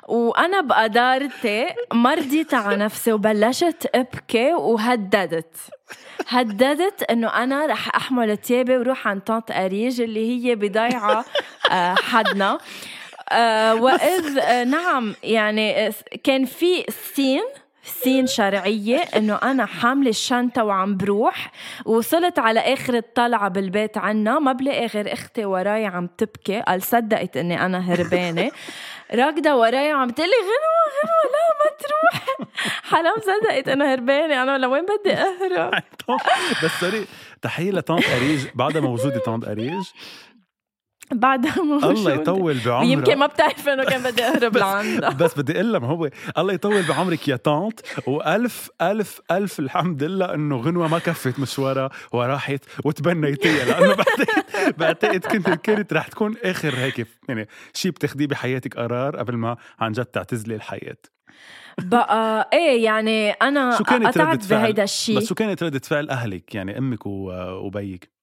وأنا 0.08 0.60
بقدرتي 0.60 1.66
ما 1.94 2.14
رضيت 2.14 2.54
على 2.54 2.76
نفسي 2.76 3.12
وبلشت 3.12 3.90
أبكي 3.94 4.54
وهددت. 4.54 5.56
هددت 6.28 7.02
إنه 7.02 7.28
أنا 7.28 7.66
رح 7.66 7.96
أحمل 7.96 8.38
ثيابي 8.38 8.76
وروح 8.76 9.08
عند 9.08 9.20
طنط 9.20 9.50
أريج 9.50 10.00
اللي 10.00 10.28
هي 10.30 10.54
بضيعة 10.54 11.24
آه، 11.70 11.94
حدنا. 11.94 12.58
آه، 13.28 13.74
وإذ 13.74 14.38
آه، 14.38 14.64
نعم 14.64 15.14
يعني 15.22 15.92
كان 16.24 16.44
في 16.44 16.84
scène 17.14 17.42
scène 17.84 18.26
شرعية 18.26 18.98
إنه 18.98 19.34
أنا 19.42 19.66
حاملة 19.66 20.10
الشنطة 20.10 20.64
وعم 20.64 20.96
بروح 20.96 21.52
وصلت 21.84 22.38
على 22.38 22.60
آخر 22.60 22.94
الطلعة 22.94 23.48
بالبيت 23.48 23.98
عنا 23.98 24.38
ما 24.38 24.52
بلاقي 24.52 24.86
غير 24.86 25.12
أختي 25.12 25.44
وراي 25.44 25.86
عم 25.86 26.08
تبكي 26.18 26.60
قال 26.60 26.82
صدقت 26.82 27.36
إني 27.36 27.66
أنا 27.66 27.92
هربانة. 27.92 28.50
راكضة 29.14 29.56
وراي 29.56 29.94
وعم 29.94 30.10
تقلي 30.10 30.30
غنوة 30.42 30.84
غنوة 30.96 31.32
لا 31.32 31.48
ما 31.58 31.70
تروح. 31.78 32.36
حرام 32.90 33.14
صدقت 33.20 33.68
أنا 33.68 33.94
هربانة. 33.94 34.42
أنا 34.42 34.58
لوين 34.58 34.84
بدي 34.84 35.12
أهرب؟ 35.14 35.82
بس 36.64 36.70
sorry 36.80 37.06
تحية 37.42 37.70
لطنط 37.70 38.04
أريج 38.16 38.46
بعدها 38.54 38.80
موجودة 38.80 39.18
طنط 39.18 39.44
أريج 39.48 39.84
بعدها 41.12 41.62
موجود 41.72 41.90
الله 41.96 42.12
يطول 42.12 42.58
بعمرك. 42.66 42.88
يمكن 42.88 43.18
ما 43.18 43.26
بتعرف 43.26 43.68
إنه 43.68 43.84
كان 43.84 44.02
بدي 44.02 44.24
أهرب 44.24 44.56
لعندها 44.62 45.10
بس 45.20 45.38
بدي 45.38 45.52
أقول 45.60 45.76
ما 45.76 45.86
هو 45.88 46.08
الله 46.38 46.52
يطول 46.52 46.82
بعمرك 46.82 47.28
يا 47.28 47.36
طانط 47.36 47.84
وألف 48.06 48.70
ألف 48.82 49.20
ألف 49.30 49.58
الحمد 49.58 50.02
لله 50.02 50.34
إنه 50.34 50.56
غنوة 50.56 50.88
ما 50.88 50.98
كفت 50.98 51.38
مشوارها 51.38 51.90
وراحت 52.12 52.64
وتبنيتيها. 52.84 53.64
لأنه 53.64 53.94
بعتقد 53.94 54.76
بعتقد 54.78 55.26
كنت 55.26 55.48
كنت 55.70 55.92
رح 55.92 56.08
تكون 56.08 56.34
آخر 56.44 56.74
هيك 56.76 57.06
يعني 57.28 57.48
شيء 57.74 57.90
بتاخديه 57.90 58.26
بحياتك 58.26 58.76
قرار 58.76 59.16
قبل 59.16 59.36
ما 59.36 59.56
عن 59.80 59.92
جد 59.92 60.04
تعتزلي 60.04 60.54
الحياة. 60.54 60.96
بقى 61.80 62.50
إيه 62.52 62.84
يعني 62.84 63.30
أنا 63.30 63.78
شو 63.78 63.84
كانت 63.84 64.18
ردة 64.18 64.38
فعل؟ 64.38 64.60
بهيدا 64.62 64.82
الشيء 64.82 65.16
بس 65.18 65.28
شو 65.28 65.34
كانت 65.34 65.62
ردة 65.62 65.78
فعل 65.84 66.08
أهلك؟ 66.10 66.54
يعني 66.54 66.78
أمك 66.78 67.06
وبيك. 67.06 68.21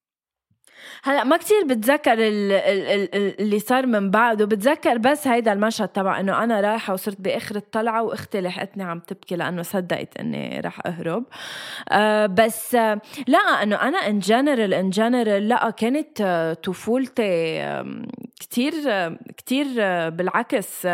هلا 1.03 1.23
ما 1.23 1.37
كتير 1.37 1.63
بتذكر 1.65 2.15
اللي 2.19 3.59
صار 3.59 3.85
من 3.85 4.11
بعده 4.11 4.45
بتذكر 4.45 4.97
بس 4.97 5.27
هيدا 5.27 5.53
المشهد 5.53 5.87
تبع 5.87 6.19
إنه 6.19 6.43
أنا 6.43 6.61
رايحة 6.61 6.93
وصرت 6.93 7.21
بآخر 7.21 7.55
الطلعة 7.55 8.03
وأختي 8.03 8.41
لحقتني 8.41 8.83
عم 8.83 8.99
تبكي 8.99 9.35
لأنه 9.35 9.61
صدقت 9.61 10.17
إني 10.19 10.59
رح 10.59 10.79
أهرب. 10.85 11.23
أه 11.91 12.25
بس 12.25 12.75
لا 13.27 13.39
إنه 13.63 13.75
أنا 13.75 13.97
ان 13.97 14.19
جنرال 14.19 14.73
ان 14.73 14.89
جنرال 14.89 15.47
لا 15.47 15.69
كانت 15.69 16.21
طفولتي 16.63 17.59
كتير 18.39 18.73
كتير 19.37 19.65
بالعكس 20.09 20.87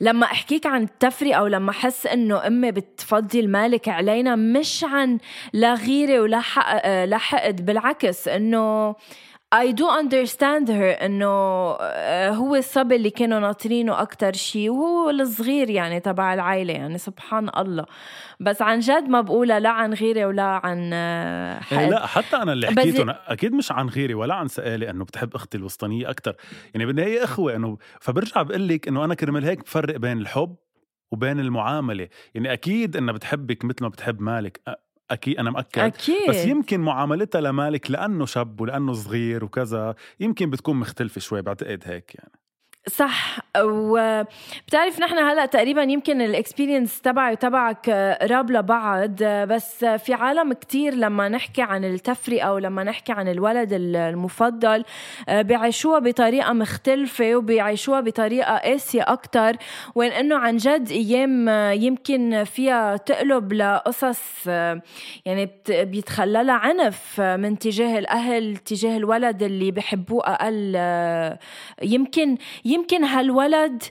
لما 0.00 0.26
أحكيك 0.26 0.66
عن 0.66 0.82
التفرقه 0.82 1.42
ولما 1.42 1.70
أحس 1.70 2.06
إنه 2.06 2.46
أمي 2.46 2.72
بتفضي 2.72 3.40
المالك 3.40 3.88
علينا 3.88 4.36
مش 4.36 4.84
عن 4.84 5.18
لا 5.52 5.74
غيرة 5.74 6.20
ولا 6.20 6.42
لا 7.06 7.18
حقد 7.18 7.66
بالعكس 7.66 8.28
إنه 8.28 8.94
I 9.54 9.72
do 9.72 9.84
understand 9.88 10.68
her 10.68 11.02
إنه 11.02 11.26
آه، 11.80 12.30
هو 12.30 12.56
الصبي 12.56 12.96
اللي 12.96 13.10
كانوا 13.10 13.38
ناطرينه 13.38 14.02
أكثر 14.02 14.32
شيء 14.32 14.70
وهو 14.70 15.10
الصغير 15.10 15.70
يعني 15.70 16.00
تبع 16.00 16.34
العائلة 16.34 16.72
يعني 16.74 16.98
سبحان 16.98 17.50
الله. 17.58 17.86
بس 18.40 18.62
عن 18.62 18.78
جد 18.78 19.08
ما 19.08 19.20
بقولها 19.20 19.60
لا 19.60 19.70
عن 19.70 19.92
غيري 19.94 20.24
ولا 20.24 20.42
عن 20.42 20.90
آه، 20.92 21.60
حقد. 21.60 21.90
لا 21.90 22.06
حتى 22.06 22.36
أنا 22.36 22.52
اللي 22.52 22.66
حكيته 22.66 23.10
أكيد 23.10 23.52
مش 23.52 23.72
عن 23.72 23.88
غيري 23.88 24.14
ولا 24.14 24.34
عن 24.34 24.48
سؤالي 24.48 24.90
إنه 24.90 25.04
بتحب 25.04 25.34
أختي 25.34 25.58
الوسطانية 25.58 26.10
أكثر 26.10 26.36
يعني 26.74 26.86
بالنهاية 26.86 27.24
إخوة 27.24 27.56
إنه 27.56 27.78
فبرجع 28.00 28.42
بقول 28.42 28.68
لك 28.68 28.88
إنه 28.88 29.04
أنا 29.04 29.14
كرمال 29.14 29.44
هيك 29.44 29.60
بفرق 29.64 29.96
بين 29.96 30.18
الحب 30.18 30.56
وبين 31.12 31.40
المعاملة. 31.40 32.08
يعني 32.34 32.52
أكيد 32.52 32.96
إنها 32.96 33.14
بتحبك 33.14 33.64
مثل 33.64 33.82
ما 33.82 33.88
بتحب 33.88 34.20
مالك. 34.20 34.60
أكيد 35.10 35.38
أنا 35.38 35.50
مأكد 35.50 35.82
أكيد. 35.82 36.28
بس 36.28 36.44
يمكن 36.44 36.80
معاملتها 36.80 37.40
لمالك 37.40 37.90
لأنه 37.90 38.26
شاب 38.26 38.60
ولأنه 38.60 38.92
صغير 38.92 39.44
وكذا 39.44 39.94
يمكن 40.20 40.50
بتكون 40.50 40.76
مختلفة 40.76 41.20
شوي 41.20 41.42
بعتقد 41.42 41.82
هيك 41.84 42.14
يعني 42.14 42.32
صح. 42.88 43.38
وبتعرف 43.58 45.00
نحن 45.00 45.18
هلا 45.18 45.46
تقريبا 45.46 45.82
يمكن 45.82 46.20
الاكسبيرينس 46.20 47.00
تبعي 47.00 47.32
وتبعك 47.32 47.90
قراب 47.90 48.50
لبعض 48.50 49.22
بس 49.22 49.84
في 49.84 50.14
عالم 50.14 50.52
كتير 50.52 50.94
لما 50.94 51.28
نحكي 51.28 51.62
عن 51.62 51.84
التفرقة 51.84 52.52
ولما 52.52 52.84
نحكي 52.84 53.12
عن 53.12 53.28
الولد 53.28 53.68
المفضل 53.72 54.84
بيعيشوها 55.28 55.98
بطريقة 55.98 56.52
مختلفة 56.52 57.36
وبيعيشوها 57.36 58.00
بطريقة 58.00 58.56
قاسية 58.56 59.02
أكثر 59.02 59.56
وين 59.94 60.12
إنه 60.12 60.36
عن 60.36 60.56
جد 60.56 60.90
أيام 60.90 61.48
يمكن 61.82 62.44
فيها 62.44 62.96
تقلب 62.96 63.52
لقصص 63.52 64.46
يعني 65.26 65.50
بيتخللها 65.68 66.54
عنف 66.54 67.20
من 67.20 67.58
تجاه 67.58 67.98
الأهل 67.98 68.56
تجاه 68.56 68.96
الولد 68.96 69.42
اللي 69.42 69.70
بحبوه 69.70 70.22
أقل. 70.26 70.76
يمكن 71.82 72.36
يمكن 72.64 72.75
هالولد 73.04 73.82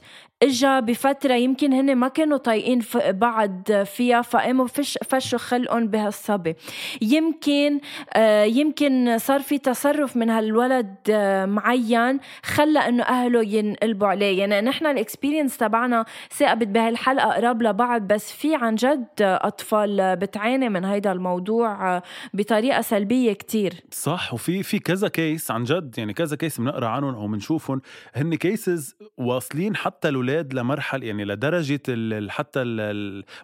إجا 0.43 0.79
بفترة 0.79 1.33
يمكن 1.33 1.73
هن 1.73 1.95
ما 1.95 2.07
كانوا 2.07 2.37
طايقين 2.37 2.81
بعض 3.07 3.71
فيها 3.71 4.21
فقاموا 4.21 4.67
فش 4.67 4.97
فشوا 5.09 5.39
خلقهم 5.39 5.87
بهالصبي. 5.87 6.55
يمكن 7.01 7.79
آه 8.13 8.43
يمكن 8.43 9.17
صار 9.17 9.39
في 9.41 9.57
تصرف 9.57 10.17
من 10.17 10.29
هالولد 10.29 10.95
آه 11.09 11.45
معين 11.45 12.19
خلى 12.43 12.79
إنه 12.79 13.03
أهله 13.03 13.43
ينقلبوا 13.43 14.07
عليه. 14.07 14.39
يعني 14.39 14.61
نحن 14.61 14.85
ال 14.85 14.92
experience 14.92 15.57
تبعنا 15.57 16.05
ثاقبت 16.31 16.67
بهالحلقة 16.67 17.31
قراب 17.31 17.63
لبعض 17.63 18.01
بس 18.01 18.31
في 18.31 18.55
عن 18.55 18.75
جد 18.75 19.07
أطفال 19.21 20.15
بتعاني 20.15 20.69
من 20.69 20.85
هيدا 20.85 21.11
الموضوع 21.11 21.95
آه 21.95 22.03
بطريقة 22.33 22.81
سلبية 22.81 23.33
كتير. 23.33 23.73
صح 23.91 24.33
وفي 24.33 24.63
في 24.63 24.79
كذا 24.79 25.07
case 25.07 25.51
عن 25.51 25.63
جد 25.63 25.97
يعني 25.97 26.13
كذا 26.13 26.35
case 26.35 26.61
بنقرا 26.61 26.87
عنهم 26.87 27.15
أو 27.15 27.27
بنشوفهم 27.27 27.81
هن 28.15 28.35
cases 28.35 28.95
واصلين 29.17 29.75
حتى 29.75 30.09
الاولاد 30.09 30.24
الأولاد 30.29 30.53
لمرحله 30.53 31.07
يعني 31.07 31.25
لدرجة 31.25 31.81
حتى 32.29 32.63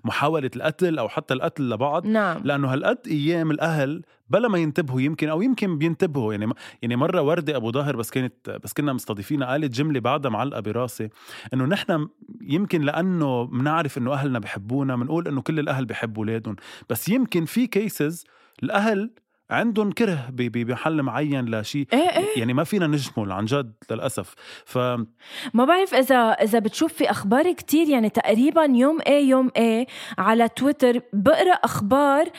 محاولة 0.03 0.51
القتل 0.55 0.99
أو 0.99 1.09
حتى 1.09 1.33
القتل 1.33 1.69
لبعض 1.69 2.07
نعم. 2.07 2.41
لأنه 2.43 2.73
هالقد 2.73 2.97
أيام 3.07 3.51
الأهل 3.51 4.01
بلا 4.29 4.47
ما 4.47 4.57
ينتبهوا 4.57 5.01
يمكن 5.01 5.29
أو 5.29 5.41
يمكن 5.41 5.77
بينتبهوا 5.77 6.33
يعني 6.33 6.53
يعني 6.81 6.95
مرة 6.95 7.21
وردة 7.21 7.55
أبو 7.55 7.71
ظاهر 7.71 7.95
بس 7.95 8.09
كانت 8.09 8.59
بس 8.63 8.73
كنا 8.73 8.93
مستضيفينها 8.93 9.47
قالت 9.47 9.73
جملة 9.73 9.99
بعدها 9.99 10.31
معلقة 10.31 10.59
براسي 10.59 11.09
إنه 11.53 11.65
نحن 11.65 12.07
يمكن 12.41 12.81
لأنه 12.81 13.43
بنعرف 13.43 13.97
إنه 13.97 14.13
أهلنا 14.13 14.39
بحبونا 14.39 14.95
بنقول 14.95 15.27
إنه 15.27 15.41
كل 15.41 15.59
الأهل 15.59 15.85
بحبوا 15.85 16.23
أولادهم 16.23 16.55
بس 16.89 17.09
يمكن 17.09 17.45
في 17.45 17.67
كيسز 17.67 18.25
الأهل 18.63 19.11
عندهم 19.51 19.91
كره 19.91 20.27
بمحل 20.31 21.01
معين 21.01 21.55
لشيء 21.55 21.87
إيه 21.93 21.99
إيه؟ 21.99 22.39
يعني 22.39 22.53
ما 22.53 22.63
فينا 22.63 22.87
نجمل 22.87 23.31
عن 23.31 23.45
جد 23.45 23.73
للأسف 23.91 24.33
ف 24.65 24.77
ما 25.53 25.65
بعرف 25.65 25.93
إذا 25.93 26.15
إذا 26.15 26.59
بتشوف 26.59 26.93
في 26.93 27.11
أخبار 27.11 27.51
كتير 27.51 27.89
يعني 27.89 28.09
تقريبا 28.09 28.63
يوم 28.63 28.99
إيه 29.07 29.29
يوم 29.29 29.51
إيه 29.57 29.87
على 30.17 30.49
تويتر 30.49 31.01
بقرأ 31.13 31.53
أخبار 31.53 32.29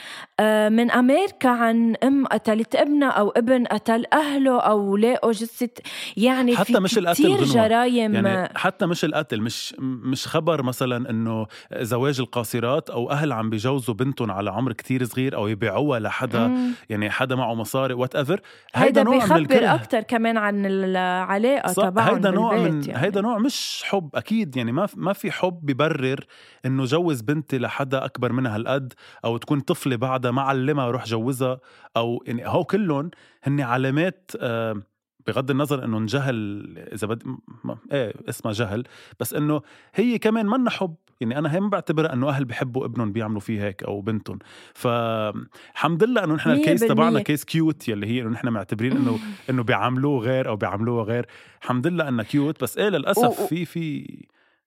من 0.68 0.90
أمريكا 0.90 1.48
عن 1.48 1.96
أم 1.96 2.26
قتلت 2.26 2.76
ابنها 2.76 3.08
أو 3.10 3.30
ابن 3.30 3.66
قتل 3.66 4.04
أهله 4.12 4.60
أو 4.60 4.96
لاقوا 4.96 5.32
جثة 5.32 5.82
يعني 6.16 6.56
حتى 6.56 6.72
في 6.72 6.80
مش 6.80 6.98
القتل 6.98 7.44
جرايم 7.44 8.14
يعني 8.14 8.58
حتى 8.58 8.86
مش 8.86 9.04
القتل 9.04 9.40
مش 9.40 9.74
مش 9.78 10.26
خبر 10.26 10.62
مثلا 10.62 11.10
إنه 11.10 11.46
زواج 11.76 12.20
القاصرات 12.20 12.90
أو 12.90 13.10
أهل 13.10 13.32
عم 13.32 13.50
بيجوزوا 13.50 13.94
بنتهم 13.94 14.30
على 14.30 14.50
عمر 14.50 14.72
كتير 14.72 15.04
صغير 15.04 15.36
أو 15.36 15.48
يبيعوها 15.48 16.00
لحدا 16.00 16.46
مم. 16.46 16.72
يعني 16.90 17.10
حدا 17.10 17.36
معه 17.36 17.54
مصاري 17.54 17.94
whatever 17.94 18.40
هيدا 18.74 19.02
نوع 19.02 19.26
من 19.26 19.36
الكره 19.36 19.74
أكثر 19.74 20.00
كمان 20.00 20.36
عن 20.36 20.66
العلاقة 20.66 21.72
تبعهم 21.72 22.14
هيدا 22.14 22.30
نوع 22.30 22.56
من 22.56 22.84
يعني. 22.84 23.02
هيدا 23.02 23.20
نوع 23.20 23.38
مش 23.38 23.82
حب 23.84 24.10
أكيد 24.14 24.56
يعني 24.56 24.72
ما 24.72 24.88
ما 24.96 25.12
في 25.12 25.30
حب 25.30 25.58
ببرر 25.62 26.24
إنه 26.66 26.84
جوز 26.84 27.20
بنتي 27.20 27.58
لحدا 27.58 28.04
أكبر 28.04 28.32
منها 28.32 28.56
هالقد 28.56 28.92
أو 29.24 29.36
تكون 29.36 29.60
طفلة 29.60 29.96
بعدها 29.96 30.30
ما 30.32 30.42
علمها 30.42 30.90
روح 30.90 31.04
جوزها 31.04 31.60
أو 31.96 32.24
يعني 32.26 32.48
هو 32.48 32.64
كلهم 32.64 33.10
هن 33.42 33.60
علامات 33.60 34.30
آه 34.40 34.82
بغض 35.26 35.50
النظر 35.50 35.84
إنه 35.84 35.98
انجهل 35.98 36.64
إذا 36.78 37.06
بد 37.06 37.22
إيه 37.92 38.14
اسمها 38.28 38.52
جهل 38.52 38.84
بس 39.20 39.34
إنه 39.34 39.62
هي 39.94 40.18
كمان 40.18 40.46
منا 40.46 40.70
حب 40.70 40.94
يعني 41.20 41.38
أنا 41.38 41.54
هي 41.54 41.60
ما 41.60 41.68
بعتبرها 41.68 42.12
إنه 42.12 42.28
أهل 42.28 42.44
بحبوا 42.44 42.84
ابنهم 42.84 43.12
بيعملوا 43.12 43.40
فيه 43.40 43.64
هيك 43.64 43.82
أو 43.82 44.00
بنتهم 44.00 44.38
فالحمد 44.74 46.04
لله 46.04 46.24
إنه 46.24 46.34
نحن 46.34 46.50
ال 46.50 46.56
case 46.56 46.80
تبعنا 46.80 47.20
case 47.20 47.44
cute 47.44 47.88
يلي 47.88 48.06
هي 48.06 48.22
إنه 48.22 48.30
نحن 48.30 48.48
معتبرين 48.48 48.96
إنه 48.96 49.18
إنه 49.50 49.62
بيعاملوه 49.62 50.20
غير 50.20 50.48
أو 50.48 50.56
بيعاملوه 50.56 51.02
غير 51.02 51.26
الحمد 51.62 51.86
لله 51.86 52.08
انه 52.08 52.22
cute 52.22 52.62
بس 52.62 52.78
إيه 52.78 52.88
للأسف 52.88 53.42
في 53.42 53.64
في 53.64 54.06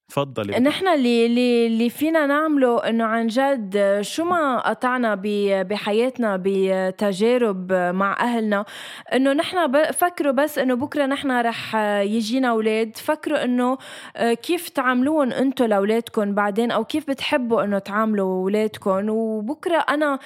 تفضلي. 0.09 0.59
نحن 0.59 0.87
اللي 0.87 1.25
اللي 1.25 1.67
اللي 1.67 1.89
فينا 1.89 2.25
نعمله 2.25 2.89
إنه 2.89 3.03
عن 3.03 3.27
جد 3.27 3.97
شو 4.01 4.23
ما 4.25 4.59
قطعنا 4.59 5.15
بحياتنا 5.63 6.41
بتجارب 6.43 7.73
مع 7.73 8.17
أهلنا 8.19 8.65
إنه 9.13 9.33
نحن 9.33 9.91
فكروا 9.91 10.31
بس 10.31 10.59
إنه 10.59 10.73
بكرة 10.73 11.05
نحن 11.05 11.31
رح 11.31 11.75
يجينا 12.01 12.49
أولاد 12.49 12.97
فكروا 12.97 13.43
إنه 13.43 13.77
كيف 14.43 14.69
تعاملوهم 14.69 15.31
أنتم 15.31 15.65
لأولادكم 15.65 16.35
بعدين 16.35 16.71
أو 16.71 16.83
كيف 16.85 17.09
بتحبوا 17.09 17.63
إنه 17.63 17.79
تعاملوا 17.79 18.25
أولادكم. 18.43 19.09
وبكرة 19.09 19.77
أنا 19.89 20.19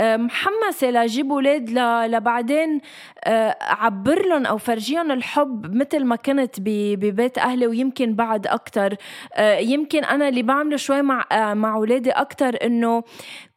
محمسة 0.00 0.90
لأجيب 0.90 1.32
أولاد 1.32 1.70
لبعدين 2.14 2.80
أعبر 3.26 4.26
لهم 4.28 4.46
أو 4.46 4.58
فرجيهم 4.58 5.10
الحب 5.10 5.74
مثل 5.74 6.04
ما 6.04 6.16
كنت 6.16 6.54
ببيت 6.60 7.38
أهلي 7.38 7.66
ويمكن 7.66 8.14
بعد 8.14 8.46
أكثر 8.46 8.92
آه، 8.92 9.23
يمكن 9.60 10.04
أنا 10.04 10.28
اللي 10.28 10.42
بعمله 10.42 10.76
شوي 10.76 11.02
مع 11.02 11.24
آه، 11.32 11.54
مع 11.54 11.74
أولادي 11.74 12.10
أكثر 12.10 12.56
إنه 12.62 13.02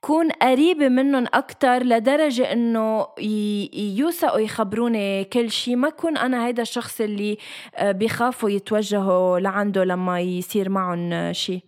كون 0.01 0.29
قريبة 0.29 0.89
منهم 0.89 1.25
أكتر 1.33 1.83
لدرجة 1.83 2.53
إنه 2.53 3.07
يوثقوا 3.97 4.39
يخبروني 4.39 5.23
كل 5.23 5.51
شيء 5.51 5.75
ما 5.75 5.89
كون 5.89 6.17
أنا 6.17 6.45
هيدا 6.45 6.61
الشخص 6.61 7.01
اللي 7.01 7.37
آه، 7.75 7.91
بيخافوا 7.91 8.49
يتوجهوا 8.49 9.39
لعنده 9.39 9.83
لما 9.83 10.19
يصير 10.21 10.69
معهم 10.69 11.33
شيء 11.33 11.61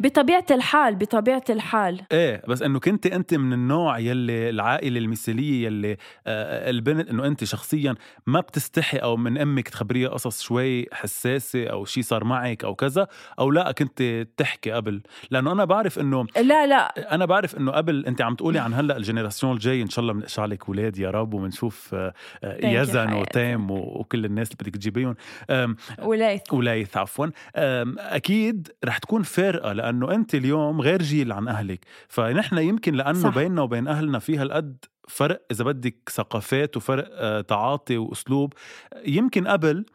بطبيعة 0.00 0.44
الحال 0.50 0.94
بطبيعة 0.94 1.44
الحال. 1.50 2.00
إيه 2.12 2.42
بس 2.48 2.62
إنه 2.62 2.80
كنت 2.80 3.06
انت 3.06 3.34
من 3.34 3.52
النوع 3.52 3.98
يلي 3.98 4.50
العائلة 4.50 4.98
المثالية 4.98 5.66
يلي 5.66 5.96
آه 6.26 6.70
البنت 6.70 7.08
إنه 7.10 7.26
انت 7.26 7.44
شخصيا 7.44 7.94
ما 8.26 8.40
بتستحي 8.40 8.96
أو 8.98 9.16
من 9.16 9.38
أمك 9.38 9.68
تخبريها 9.68 10.08
قصص 10.08 10.42
شوي 10.42 10.86
حساسة 10.92 11.66
أو 11.66 11.84
شيء 11.84 12.02
صار 12.02 12.24
معك 12.24 12.64
أو 12.64 12.74
كذا 12.74 13.06
أو 13.38 13.50
لا 13.50 13.72
كنت 13.72 14.26
تحكي 14.36 14.70
قبل. 14.70 15.02
لأنه 15.30 15.52
أنا 15.52 15.64
بعرف 15.64 15.98
إنه 15.98 16.26
لا 16.36 16.66
لا. 16.66 17.14
أنا 17.14 17.24
بعرف 17.24 17.56
إنه 17.56 17.72
قبل 17.72 18.06
انت 18.06 18.22
عم 18.22 18.34
تقولي 18.34 18.58
عن 18.58 18.74
هلأ 18.74 18.96
الجنراسيون 18.96 19.52
الجاي 19.52 19.82
إن 19.82 19.88
شاء 19.90 20.02
الله 20.02 20.12
بنقشع 20.12 20.44
لك 20.44 20.68
أولاد 20.68 20.98
يا 20.98 21.10
رب 21.10 21.34
وبنشوف 21.34 21.94
آه، 21.94 22.12
يزن 22.44 23.08
حياتي. 23.08 23.20
وتام 23.20 23.70
و- 23.70 23.98
وكل 24.00 24.24
الناس 24.24 24.48
اللي 24.52 24.56
بدك 24.60 24.74
تجيبيهم. 24.74 25.14
وليث. 26.02 26.52
وليث 26.52 26.96
عفوا. 26.96 27.26
أكيد 27.56 28.68
رح 28.84 28.98
تكون 28.98 29.22
فارقه 29.60 29.72
لأنه 29.72 30.14
أنت 30.14 30.34
اليوم 30.34 30.80
غير 30.80 31.02
جيل 31.02 31.32
عن 31.32 31.48
أهلك. 31.48 31.84
فنحن 32.08 32.58
يمكن 32.58 32.94
لأنه 32.94 33.20
صح. 33.22 33.34
بيننا 33.34 33.62
وبين 33.62 33.88
أهلنا 33.88 34.18
في 34.18 34.38
هالقد 34.38 34.84
فرق 35.08 35.42
إذا 35.50 35.64
بدك 35.64 35.96
ثقافات 36.10 36.76
وفرق 36.76 37.08
آه، 37.12 37.40
تعاطي 37.40 37.96
وأسلوب. 37.96 38.52
يمكن 39.06 39.48
قبل 39.48 39.86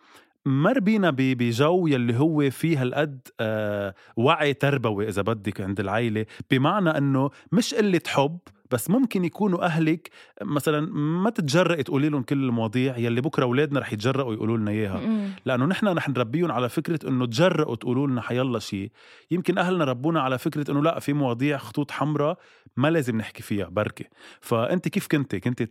مر 0.46 0.80
بينا 0.80 1.10
بجو 1.18 1.88
يلي 1.88 2.20
هو 2.20 2.50
فيه 2.50 2.82
هالقد 2.82 3.28
آه، 3.40 3.96
وعي 4.18 4.54
تربوي 4.54 5.08
إذا 5.08 5.22
بدك 5.22 5.62
عند 5.62 5.80
العيلة. 5.80 6.26
بمعنى 6.52 6.90
إنه 6.90 7.30
مش 7.52 7.74
قلة 7.74 8.02
حب 8.08 8.38
بس 8.72 8.90
ممكن 8.90 9.26
يكونوا 9.26 9.66
أهلك 9.66 10.10
مثلا 10.42 10.92
ما 10.96 11.30
تتجرئي 11.30 11.84
تقولي 11.84 12.10
لهم 12.10 12.24
كل 12.24 12.44
المواضيع 12.44 12.98
يلي 12.98 13.22
بكرة 13.22 13.44
أولادنا 13.44 13.80
رح 13.80 13.94
يتجرؤوا 13.94 14.34
يقولوا 14.34 14.58
لنا 14.58 14.72
إياها. 14.72 15.02
لأنه 15.46 15.66
نحن 15.66 15.88
رح 15.88 16.10
نربيهم 16.10 16.52
على 16.52 16.70
فكرة 16.70 17.10
إنه 17.10 17.26
تجرؤوا 17.26 17.76
تقولوا 17.76 18.08
لنا 18.08 18.22
حيلا 18.22 18.60
شيء 18.60 18.92
يمكن 19.32 19.58
أهلنا 19.58 19.86
ربونا 19.86 20.22
على 20.22 20.38
فكرة 20.38 20.72
إنه 20.72 20.84
لا 20.84 21.00
في 21.00 21.14
مواضيع 21.14 21.58
خطوط 21.58 21.92
حمراء 21.92 22.38
ما 22.78 22.88
لازم 22.88 23.18
نحكي 23.18 23.44
فيها 23.44 23.68
بركة. 23.70 24.06
فأنت 24.42 24.88
كيف 24.88 25.08
كنت؟ 25.08 25.36
كنت 25.36 25.62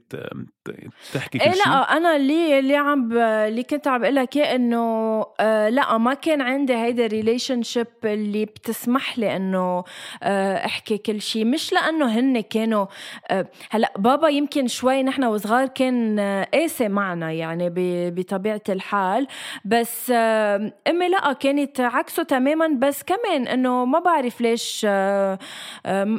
تحكي 1.13 1.39
كل 1.39 1.45
إيه 1.45 1.53
شيء 1.53 1.67
لا 1.67 1.97
أنا 1.97 2.17
اللي 2.17 2.59
اللي 2.59 2.77
عم. 2.77 3.13
اللي 3.19 3.63
كنت 3.63 3.89
عم 3.89 4.01
بقول 4.01 4.15
لك 4.15 4.37
اياه 4.37 4.57
إنه 4.57 5.25
آه 5.41 5.69
لا 5.69 5.99
ما 5.99 6.15
كان 6.15 6.41
عندي 6.41 6.75
هيدا 6.75 7.07
ال 7.07 7.63
relationship 7.63 7.87
اللي 8.05 8.45
بتسمح 8.45 9.19
لي 9.19 9.37
إنه 9.37 9.85
آه 10.23 10.67
أحكي 10.67 10.99
كل 10.99 11.21
شيء 11.21 11.45
مش 11.45 11.73
لأنه 11.73 12.19
هن 12.19 12.41
كانوا 12.41 12.84
آه 13.29 13.47
هلا 13.71 13.93
بابا 13.99 14.29
يمكن 14.29 14.67
شوي 14.67 15.03
نحن 15.03 15.25
وصغار 15.25 15.67
كان 15.67 16.19
آه 16.19 16.49
قاسي 16.55 16.89
معنا 16.89 17.33
يعني. 17.33 17.71
بطبيعة 18.11 18.61
الحال. 18.69 19.27
بس 19.65 20.13
آه 20.15 20.73
أمي 20.89 21.09
لا 21.09 21.33
كانت 21.33 21.81
عكسه 21.81 22.23
تماما. 22.23 22.69
بس 22.79 23.03
كمان 23.03 23.47
إنه 23.47 23.85
ما 23.85 23.99
بعرف 23.99 24.41
ليش 24.41 24.85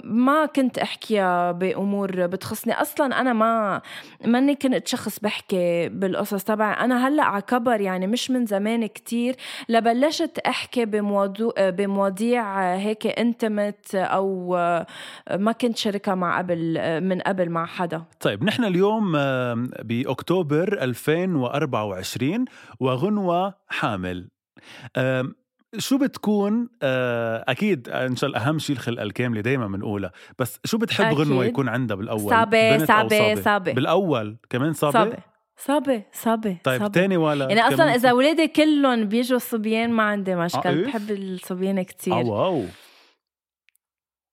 ما 0.04 0.46
كنت 0.56 0.78
أحكيها 0.78 1.52
بأمور 1.52 2.26
بتخصني. 2.26 2.74
أصلا 2.74 3.22
أنا 3.22 3.34
ما 3.34 3.82
ماني 4.26 4.56
كنت 4.56 4.88
شخص 4.88 5.20
بحكي 5.20 5.90
بالقصص 5.90 6.44
تبعي. 6.44 6.74
أنا 6.74 7.08
هلأ 7.08 7.24
على 7.24 7.42
كبر 7.42 7.82
يعني 7.82 8.08
مش 8.08 8.32
من 8.32 8.46
زمان 8.46 8.86
كتير. 8.86 9.36
لبلشت 9.70 10.40
أحكي 10.40 10.86
بمواضيع 11.58 12.76
هيك 12.76 13.20
انتمت 13.20 13.96
أو 13.96 14.56
ما 15.32 15.52
كنت 15.52 15.78
شاركها 15.78 16.16
مع 16.16 16.38
قبل. 16.38 16.55
من 17.04 17.22
قبل 17.22 17.50
مع 17.50 17.66
حدا. 17.66 18.04
طيب 18.20 18.44
نحن 18.44 18.64
اليوم 18.64 19.16
آم، 19.16 19.70
بأكتوبر 19.84 20.82
2024 20.82 22.46
وغنوة 22.80 23.54
حامل. 23.68 24.30
آم، 24.98 25.36
شو 25.78 25.98
بتكون 25.98 26.70
آه، 26.82 27.46
أكيد 27.48 27.90
إن 27.90 28.16
شاء 28.16 28.28
الله 28.28 28.40
أهم 28.40 28.60
شيء 28.60 28.76
الخلقه 28.76 29.04
الكاملة 29.04 29.42
دائما 29.42 29.68
بنقولها 29.68 30.12
بس 30.40 30.60
شو 30.66 30.78
بتحب 30.78 31.06
أكيد. 31.06 31.18
غنوه 31.20 31.46
يكون 31.46 31.70
عندها 31.70 31.98
بالأول؟ 31.98 32.20
أو 32.22 32.30
صعبة، 32.30 33.36
صعبة. 33.36 33.74
بالأول 33.74 34.38
كمان 34.50 34.74
صعبة, 34.74 34.94
صعبة. 34.94 35.18
صعبة 35.58 36.04
صعبة 36.14 36.58
طيب. 36.64 36.92
تاني 36.92 37.18
ولا 37.18 37.46
يعني 37.50 37.62
أصلا 37.62 37.76
كمان 37.78 37.90
إذا 37.90 38.10
اولادي 38.10 38.48
كلهم 38.48 39.06
بيجوا 39.06 39.38
صبيان 39.40 39.90
ما 39.92 40.04
عندي 40.04 40.36
مشكل 40.36 40.70
إيه؟ 40.70 40.86
بحب 40.86 41.12
الصبيان 41.12 41.78
آه 41.78 41.84
كتير 41.84 42.14
واو. 42.14 42.64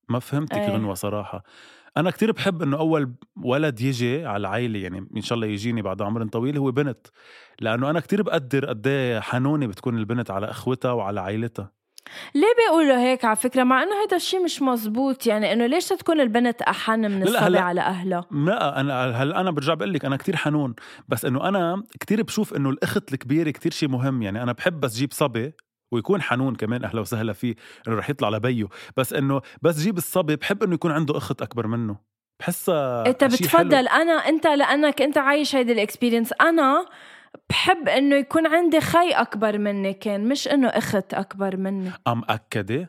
ما 0.09 0.19
فهمتك 0.19 0.57
إيه. 0.57 0.71
غنوة 0.71 0.95
صراحة. 0.95 1.45
أنا 1.97 2.11
كتير 2.11 2.33
بحب 2.33 2.63
إنه 2.63 2.79
أول 2.79 3.15
ولد 3.45 3.81
يجي 3.81 4.27
على 4.27 4.37
العائلة 4.37 4.79
يعني 4.79 5.09
إن 5.17 5.23
شاء 5.23 5.37
الله 5.37 5.47
يجيني 5.47 5.83
بعد 5.83 6.03
عمر 6.03 6.27
طويل 6.27 6.59
هو 6.59 6.71
بنت 6.71 7.07
لأنه 7.61 7.91
أنا 7.91 8.01
كتير 8.01 8.23
بقدر 8.23 8.67
قد 8.67 8.87
إيه 8.87 9.21
حنونة 9.21 9.67
بتكون 9.67 9.99
البنت 9.99 10.31
على 10.31 10.51
إخوتها 10.51 10.93
وعلى 10.93 11.21
عائلتها 11.21 11.73
ليه 12.35 12.55
بيقولوا 12.59 12.97
هيك 12.97 13.25
على 13.25 13.37
فكرة؟ 13.37 13.65
مع 13.65 13.83
إنه 13.83 13.93
هذا 14.07 14.17
الشيء 14.17 14.45
مش 14.45 14.63
مزبوط 14.63 15.27
يعني 15.27 15.53
إنه 15.53 15.67
ليش 15.67 15.89
تكون 15.89 16.21
البنت 16.21 16.63
أحن 16.63 17.01
من 17.01 17.23
الصبي 17.23 17.59
على 17.59 17.81
اهلها 17.81 18.27
لا 18.31 18.81
أنا 18.81 19.23
هل 19.23 19.33
أنا 19.33 19.51
برجع 19.51 19.75
بقول 19.75 19.93
لك 19.93 20.05
أنا 20.05 20.17
كتير 20.17 20.37
حنون 20.37 20.75
بس 21.09 21.25
إنه 21.25 21.49
أنا 21.49 21.83
كتير 22.01 22.23
بشوف 22.23 22.55
إنه 22.55 22.71
الأخت 22.71 23.13
الكبيرة 23.13 23.51
كتير 23.51 23.73
شيء 23.73 23.89
مهم 23.89 24.23
يعني 24.23 24.43
أنا 24.43 24.53
بحب 24.53 24.81
بس 24.81 24.97
جيب 24.97 25.13
صبي 25.13 25.53
ويكون 25.93 26.23
حنون 26.23 26.55
كمان 26.55 26.85
أهلا 26.85 27.01
وسهلا 27.01 27.33
فيه 27.33 27.55
إنه 27.89 27.97
رح 27.97 28.11
يطلع 28.11 28.29
لبيه 28.29 28.67
بس 28.97 29.13
إنه 29.13 29.41
بس 29.63 29.79
جيب 29.79 29.99
الصبي 29.99 30.37
بحب 30.37 30.63
إنه 30.63 30.75
يكون 30.75 30.91
عنده 30.91 31.17
أخت 31.17 31.43
أكبر 31.43 31.67
منه. 31.67 31.97
بحسها 32.41 33.07
إنت 33.07 33.21
شي 33.21 33.49
حلو. 33.49 33.69
بتفضل 33.69 33.89
أنا 33.89 34.13
إنت 34.13 34.47
لأنك 34.47 35.03
إنت 35.03 35.19
عايش 35.19 35.57
هيدي 35.57 35.73
الإكسبيرينس. 35.73 36.33
أنا 36.41 36.87
بحب 37.51 37.89
إنه 37.89 38.17
يكون 38.17 38.47
عندي 38.47 38.81
خي 38.81 39.11
أكبر 39.11 39.59
مني 39.59 39.93
كان 39.93 40.29
مش 40.29 40.49
إنه 40.49 40.69
أخت 40.69 41.15
أكبر 41.15 41.57
مني. 41.57 41.91
أم 42.09 42.21
مأكدة 42.21 42.89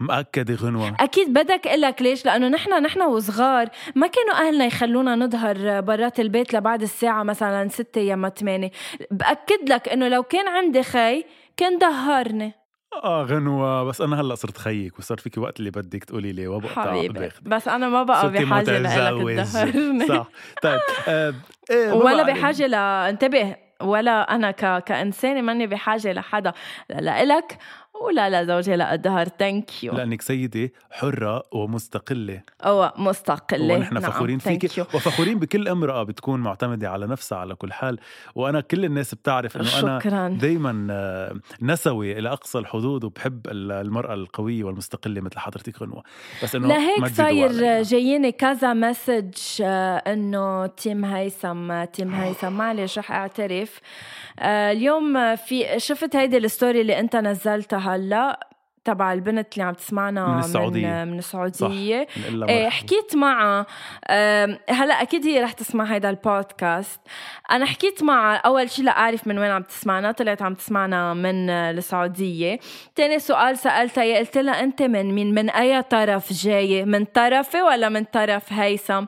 مأكدة 0.00 0.54
غنوة. 0.54 0.96
أكيد 1.00 1.32
بدك 1.32 1.66
لك 1.66 2.02
ليش؟ 2.02 2.26
لأنه 2.26 2.48
نحن 2.48 2.82
نحن 2.82 3.02
وصغار 3.02 3.68
ما 3.94 4.06
كانوا 4.06 4.48
أهلنا 4.48 4.64
يخلونا 4.64 5.16
نظهر 5.16 5.80
برات 5.80 6.20
البيت 6.20 6.54
لبعد 6.54 6.82
الساعة 6.82 7.22
مثلا 7.22 7.68
ستة 7.68 8.00
يا 8.00 8.32
ثمانية 8.36 8.70
بأكد 9.10 9.68
لك 9.68 9.88
إنه 9.88 10.08
لو 10.08 10.22
كان 10.22 10.48
عندي 10.48 10.82
خي 10.82 11.24
كان 11.56 11.78
ضهرني. 11.78 12.52
آه 13.04 13.22
غنوة 13.22 13.84
بس 13.84 14.00
أنا 14.00 14.20
هلأ 14.20 14.34
صرت 14.34 14.58
خيك 14.58 14.98
وصار 14.98 15.18
فيك 15.18 15.38
وقت 15.38 15.58
اللي 15.60 15.70
بدك 15.70 16.04
تقولي 16.04 16.32
لي 16.32 16.46
وبقطع 16.46 16.90
حبيبي 16.90 17.28
بس 17.42 17.68
أنا 17.68 17.88
ما 17.88 18.02
بقى 18.02 18.30
بحاجة 18.30 18.78
لك 18.78 18.86
متجوزة. 18.86 19.64
تضهرني. 19.64 20.06
صح. 20.06 20.28
طيب 20.62 20.80
آه 21.08 21.34
إيه 21.70 21.92
ولا. 21.92 22.22
بحاجة 22.22 22.66
ل 22.66 22.74
انتبه 22.74 23.56
ولا 23.82 24.34
أنا 24.34 24.50
ك... 24.50 24.84
كإنسانة 24.84 25.40
ماني 25.40 25.66
بحاجة 25.66 26.12
لحدا. 26.12 26.52
لا 26.90 27.24
لك 27.24 27.58
ولا 28.00 28.42
لزوجي 28.42 28.76
للضهر 28.76 29.28
thank 29.38 29.84
you 29.84 29.92
لانك 29.94 30.22
سيدة 30.22 30.72
حرة 30.90 31.42
ومستقلة. 31.52 32.42
أو 32.62 32.90
مستقلة. 32.96 33.74
ونحن 33.74 33.94
نعم. 33.94 34.02
فخورين 34.02 34.40
thank 34.40 34.42
فيك 34.44 34.72
you. 34.72 34.78
وفخورين 34.94 35.38
بكل 35.38 35.68
امرأة 35.68 36.02
بتكون 36.02 36.40
معتمدة 36.40 36.90
على 36.90 37.06
نفسها 37.06 37.38
على 37.38 37.54
كل 37.54 37.72
حال. 37.72 37.98
وأنا 38.34 38.60
كل 38.60 38.84
الناس 38.84 39.14
بتعرف 39.14 39.56
إنه 39.56 39.78
أنا 39.78 39.98
شكرا. 40.00 40.28
دايما 40.28 40.86
آه، 40.90 41.34
نسوي 41.62 42.18
إلى 42.18 42.32
أقصى 42.32 42.58
الحدود 42.58 43.04
وبحب 43.04 43.46
ال- 43.46 43.72
المرأة 43.72 44.14
القوية 44.14 44.64
والمستقلة 44.64 45.20
مثل 45.20 45.38
حضرتك 45.38 45.82
غنوة. 45.82 46.02
بس 46.42 46.54
إنه 46.54 46.68
لهيك. 46.68 47.06
صاير 47.06 47.82
جاييني 47.82 48.32
كذا 48.32 48.72
message 48.72 49.34
آه، 49.62 49.96
إنه 49.96 50.66
team 50.66 51.04
هيثم 51.04 51.84
team 51.84 52.14
هيثم 52.14 52.52
معلش 52.52 52.98
رح 52.98 53.12
أعترف؟ 53.12 53.80
آه، 54.38 54.72
اليوم 54.72 55.36
في 55.36 55.66
شفت 55.76 56.16
هيدي 56.16 56.36
ال 56.36 56.43
story 56.43 56.80
اللي 56.80 56.98
أنت 57.00 57.16
نزلتها؟ 57.16 57.89
هلا 57.94 58.46
تبع 58.84 59.12
البنت 59.12 59.52
اللي 59.52 59.64
عم 59.64 59.74
تسمعنا 59.74 60.26
من 60.26 60.38
السعودية. 60.38 61.04
من, 61.04 61.08
من 61.12 61.18
نقول 62.16 62.40
لها 62.40 62.48
إيه. 62.48 62.68
حكيت 62.68 63.16
معها 63.16 63.66
هلا 64.70 65.02
أكيد 65.02 65.26
هي 65.26 65.42
رح 65.42 65.52
تسمع 65.52 65.84
هيدا 65.84 66.10
البودكاست. 66.10 67.00
أنا 67.50 67.64
حكيت 67.66 68.02
معها 68.02 68.36
أول 68.36 68.70
شيء 68.70 68.84
لأعرف 68.84 69.26
من 69.26 69.38
وين 69.38 69.50
عم 69.50 69.62
تسمعنا 69.62 70.12
طلعت 70.12 70.42
عم 70.42 70.54
تسمعنا 70.54 71.14
من 71.14 71.50
السعودية. 71.50 72.58
تاني 72.94 73.18
سؤال 73.18 73.58
سألتها 73.58 74.02
هي 74.02 74.18
قلت 74.18 74.38
لها 74.38 74.62
أنت 74.62 74.82
من 74.82 75.14
مين؟ 75.14 75.34
من 75.34 75.50
أي 75.50 75.82
طرف 75.82 76.32
جاية؟ 76.32 76.84
من 76.84 77.04
طرفي 77.04 77.62
ولا 77.62 77.88
من 77.88 78.04
طرف 78.04 78.52
هيثم؟ 78.52 79.04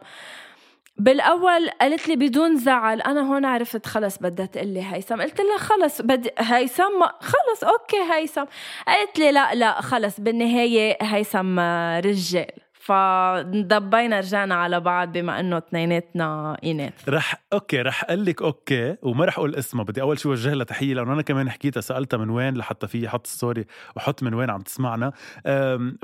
بالأول 1.02 1.70
قالت 1.80 2.08
لي 2.08 2.16
بدون 2.16 2.56
زعل 2.56 3.00
أنا 3.00 3.20
هون 3.20 3.44
عرفت 3.44 3.86
خلص 3.86 4.18
بدها 4.18 4.46
تقول 4.46 4.66
لي 4.66 4.84
هيثم. 4.92 5.22
قلت 5.22 5.40
لها 5.40 5.58
خلص 5.58 6.00
بدي 6.02 6.30
هيثم 6.38 7.02
خلص 7.20 7.64
أوكي 7.64 8.12
هيثم. 8.12 8.44
قالت 8.86 9.18
لي 9.18 9.32
لا 9.32 9.54
لا 9.54 9.80
خلص 9.80 10.20
بالنهاية 10.20 10.98
هيثم 11.02 11.58
رجال. 11.98 12.71
فضبينا 12.82 14.20
رجعنا 14.20 14.54
على 14.54 14.80
بعض 14.80 15.12
بما 15.12 15.40
إنه 15.40 15.58
اثنيناتنا 15.58 16.56
اناث 16.64 17.08
رح 17.08 17.42
أوكي 17.52 17.82
رح 17.82 18.04
أقول 18.04 18.24
لك 18.24 18.42
أوكي 18.42 18.96
وما 19.02 19.24
رح 19.24 19.38
أقول 19.38 19.54
اسمها 19.54 19.84
بدي 19.84 20.02
أول 20.02 20.18
شيء 20.18 20.30
وجه 20.30 20.54
لها 20.54 20.64
تحية 20.64 20.94
لأنه 20.94 21.12
أنا 21.12 21.22
كمان 21.22 21.50
حكيتها 21.50 21.80
سألتها 21.80 22.16
من 22.16 22.30
وين 22.30 22.54
لحتى 22.54 22.86
في 22.86 23.08
حط 23.08 23.26
story 23.26 23.64
وحط 23.96 24.22
من 24.22 24.34
وين 24.34 24.50
عم 24.50 24.60
تسمعنا 24.60 25.12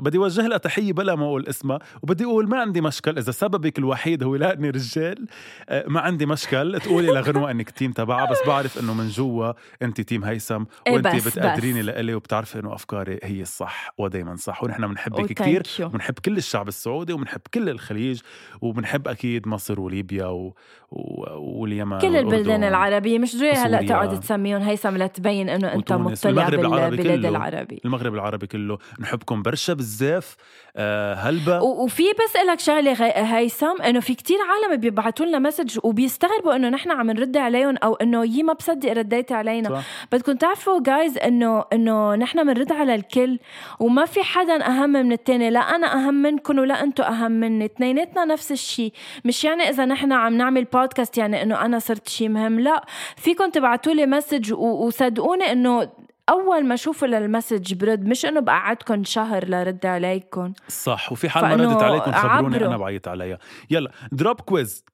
بدي 0.01 0.17
وجه 0.17 0.47
لها 0.47 0.57
تحية 0.57 0.93
بلا 0.93 1.15
ما 1.15 1.25
أقول 1.25 1.47
اسمها 1.47 1.79
وبدي 2.01 2.23
أقول 2.25 2.47
ما 2.49 2.59
عندي 2.61 2.81
مشكل 2.81 3.17
إذا 3.17 3.31
سببك 3.31 3.79
الوحيد 3.79 4.23
هو 4.23 4.35
لاني 4.35 4.69
رجال 4.69 5.25
أه، 5.69 5.83
ما 5.87 5.99
عندي 6.01 6.25
مشكل 6.25 6.79
تقولي 6.79 7.07
لغنوة 7.07 7.51
إنك 7.51 7.69
team 7.69 7.91
تبعها 7.91 8.31
بس 8.31 8.37
بعرف 8.47 8.79
إنه 8.79 8.93
من 8.93 9.07
جوا 9.07 9.53
أنت 9.81 10.01
team 10.01 10.23
هيثم 10.23 10.63
إيه 10.87 10.93
وأنت 10.93 11.07
بتقدريني. 11.27 11.81
لإلي 11.81 12.13
وبتعرفي 12.13 12.59
إنه 12.59 12.73
أفكاري 12.75 13.19
هي 13.23 13.41
الصح 13.41 13.93
ودايما 13.97 14.35
صح 14.35 14.63
ونحن 14.63 14.83
Oh, 14.83 14.87
بنحبك 14.87 15.27
thank 15.29 15.33
كثير 15.33 15.63
you. 15.77 15.81
وبنحب 15.81 16.13
كل 16.25 16.37
الشعب 16.37 16.68
السعودي 16.69 17.13
وبنحب 17.13 17.41
كل 17.53 17.69
الخليج 17.69 18.19
وبنحب 18.61 19.07
أكيد 19.07 19.47
مصر 19.47 19.79
وليبيا 19.81 20.25
و... 20.25 20.53
و... 20.91 21.23
واليمن 21.61 21.99
كل. 21.99 22.15
البلدان 22.15 22.63
العربية 22.63 23.19
مش 23.19 23.35
ضروري 23.35 23.51
هلأ. 23.51 23.81
تقعد 23.87 24.19
تسميهم 24.19 24.61
هيثم 24.61 24.97
لتبين 24.97 25.49
إنه 25.49 25.73
أنت. 25.73 25.93
مطلع 25.93 26.49
بالبلاد. 26.49 27.25
العربي 27.25 27.81
المغرب 27.85 28.13
العربي 28.13 28.47
كله 28.47 28.77
نحبكم 28.99 29.41
برشا 29.41 29.73
بزاف 29.73 30.35
آه 30.75 31.13
هلبا 31.13 31.59
و- 31.59 31.83
وفي 31.83 32.03
بس 32.03 32.35
لك 32.51 32.59
شغلة 32.59 32.93
هيثم 33.37 33.81
إنه 33.81 33.99
في 33.99 34.15
كتير 34.15 34.37
عالم 34.49 34.81
بيبعتوا 34.81 35.25
لنا 35.25 35.39
message 35.39 35.79
وبيستغربوا 35.83 36.55
إنه 36.55 36.69
نحن 36.69 36.91
عم 36.91 37.11
نرد 37.11 37.37
عليهم 37.37 37.75
أو 37.83 37.95
إنه 37.95 38.25
يي 38.25 38.43
ما 38.43 38.53
بصدق 38.53 38.91
رديتي 38.93 39.33
علينا 39.33 39.69
صح. 39.69 39.83
بدكم 40.11 40.33
تعرفوا 40.33 40.83
جايز 40.83 41.17
إنه 41.17 41.63
إنه 41.73 42.15
نحن 42.15 42.43
بنرد 42.53 42.71
على 42.71 42.95
الكل 42.95 43.39
وما 43.79 44.05
في 44.05 44.23
حدا 44.23 44.67
أهم 44.67 44.89
من 44.89 45.11
التاني 45.11 45.49
لا 45.49 45.59
أنا 45.59 45.93
أهم 45.93 46.13
منكم 46.13 46.58
ولا 46.59 46.83
أنتم 46.83 47.03
اهم 47.03 47.31
مني. 47.31 47.65
اثنيناتنا 47.65 48.25
نفس 48.25 48.51
الشيء 48.51 48.93
مش 49.25 49.43
يعني 49.43 49.63
إذا 49.63 49.85
نحن 49.85 50.11
عم 50.11 50.37
نعمل 50.37 50.63
بودكاست 50.63 51.17
يعني 51.17 51.41
إنه 51.41 51.65
أنا 51.65 51.79
صرت 51.79 52.09
شيء 52.09 52.29
مهم؟ 52.29 52.59
لا. 52.59 52.85
فيكم 53.17 53.49
تبعتوا 53.49 53.93
لي 53.93 54.05
message 54.05 54.53
وصدقوني 54.53 55.51
إنه 55.51 55.91
أول 56.29 56.65
ما 56.65 56.73
أشوف 56.73 57.03
لل 57.03 57.19
message 57.19 57.73
برد 57.73 58.05
مش 58.05 58.25
إنه 58.25 58.39
بقعدكم 58.39 59.03
شهر 59.03 59.49
لرد 59.49 59.85
عليكم 59.85 60.53
صح 60.67 61.11
وفي 61.11 61.29
حال 61.29 61.43
ما 61.43 61.55
ردت 61.55 61.83
عليكم 61.83 62.11
خبروني 62.11 62.55
عبروا. 62.55 62.67
أنا 62.67 62.77
بعيط 62.77 63.07
عليها. 63.07 63.37
يلا 63.69 63.91
دروب 64.11 64.41
quiz 64.41 64.85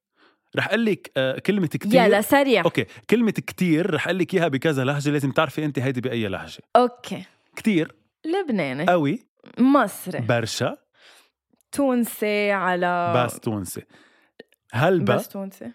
رح 0.55 0.67
أقول 0.67 0.85
لك 0.85 1.11
آه 1.17 1.39
كلمة 1.39 1.67
كتير. 1.67 2.05
يلا 2.05 2.21
سريع. 2.21 2.63
okay 2.63 2.85
كلمة 3.09 3.31
كتير 3.31 3.93
رح 3.93 4.07
أقول 4.07 4.19
لك 4.19 4.33
إياها 4.33 4.47
بكذا 4.47 4.83
لهجة 4.83 5.09
لازم 5.09 5.31
تعرفي 5.31 5.65
انت 5.65 5.79
هيدي 5.79 6.01
بأي 6.01 6.27
لهجة. 6.27 6.59
okay. 6.75 7.23
كتير. 7.55 7.95
لبناني. 8.25 8.85
قوي. 8.85 9.19
مصري. 9.59 10.19
برشا. 10.19 10.77
تونسي 11.71 12.51
على 12.51 13.13
بس 13.25 13.39
تونسي. 13.39 13.83
هلبا 14.73 15.13
آه. 15.13 15.17
بس 15.17 15.27
تونسي. 15.29 15.71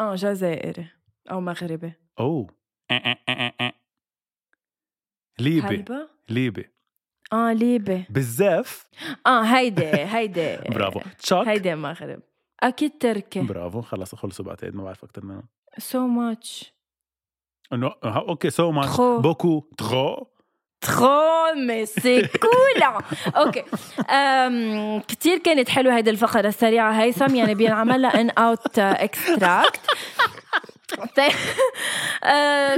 آه 0.00 0.14
جزائري 0.14 0.86
أو 1.30 1.40
مغربي. 1.40 1.92
أوه. 2.20 2.46
آه، 2.90 2.94
آه، 2.94 3.18
آه، 3.28 3.52
آه. 3.60 3.72
ليبي. 5.38 5.84
ليبي. 6.28 6.70
آه 7.32 7.52
ليبي. 7.52 8.04
بزاف 8.10 8.86
آه 9.26 9.42
هيدي 9.42 9.84
هيدي. 9.86 10.56
برافو. 10.56 11.00
تشاك. 11.18 11.48
هيدي 11.48 11.74
مغرب. 11.74 12.22
أكيد 12.62 12.98
تركي. 12.98 13.40
برافو. 13.40 13.80
خلص 13.80 14.14
خلصوا 14.14 14.44
بعتقد 14.44 14.74
ما 14.74 14.84
بعرف 14.84 15.04
أكثر 15.04 15.24
منهم. 15.24 15.48
سو 15.78 16.06
ماتش 16.06 16.74
إنه 17.72 17.86
ها، 18.04 18.24
أوكي 18.28 18.50
سو 18.50 18.70
ماتش. 18.70 18.96
بوكو. 19.00 19.60
ترو 19.78 20.33
ترو 20.84 21.54
مي 21.66 21.86
سي 21.86 22.22
كولا 22.26 22.98
أوكي 23.36 23.64
أم 24.10 25.00
كثير 25.08 25.38
كانت 25.38 25.68
حلوة 25.68 25.96
هيدي 25.96 26.10
الفقرة 26.10 26.48
السريعة. 26.48 26.92
هيثم 26.92 27.34
يعني 27.34 27.54
بينعمل 27.54 28.02
لها 28.02 28.20
ان 28.20 28.30
اوت 28.30 28.78
اكستراكت 28.78 29.80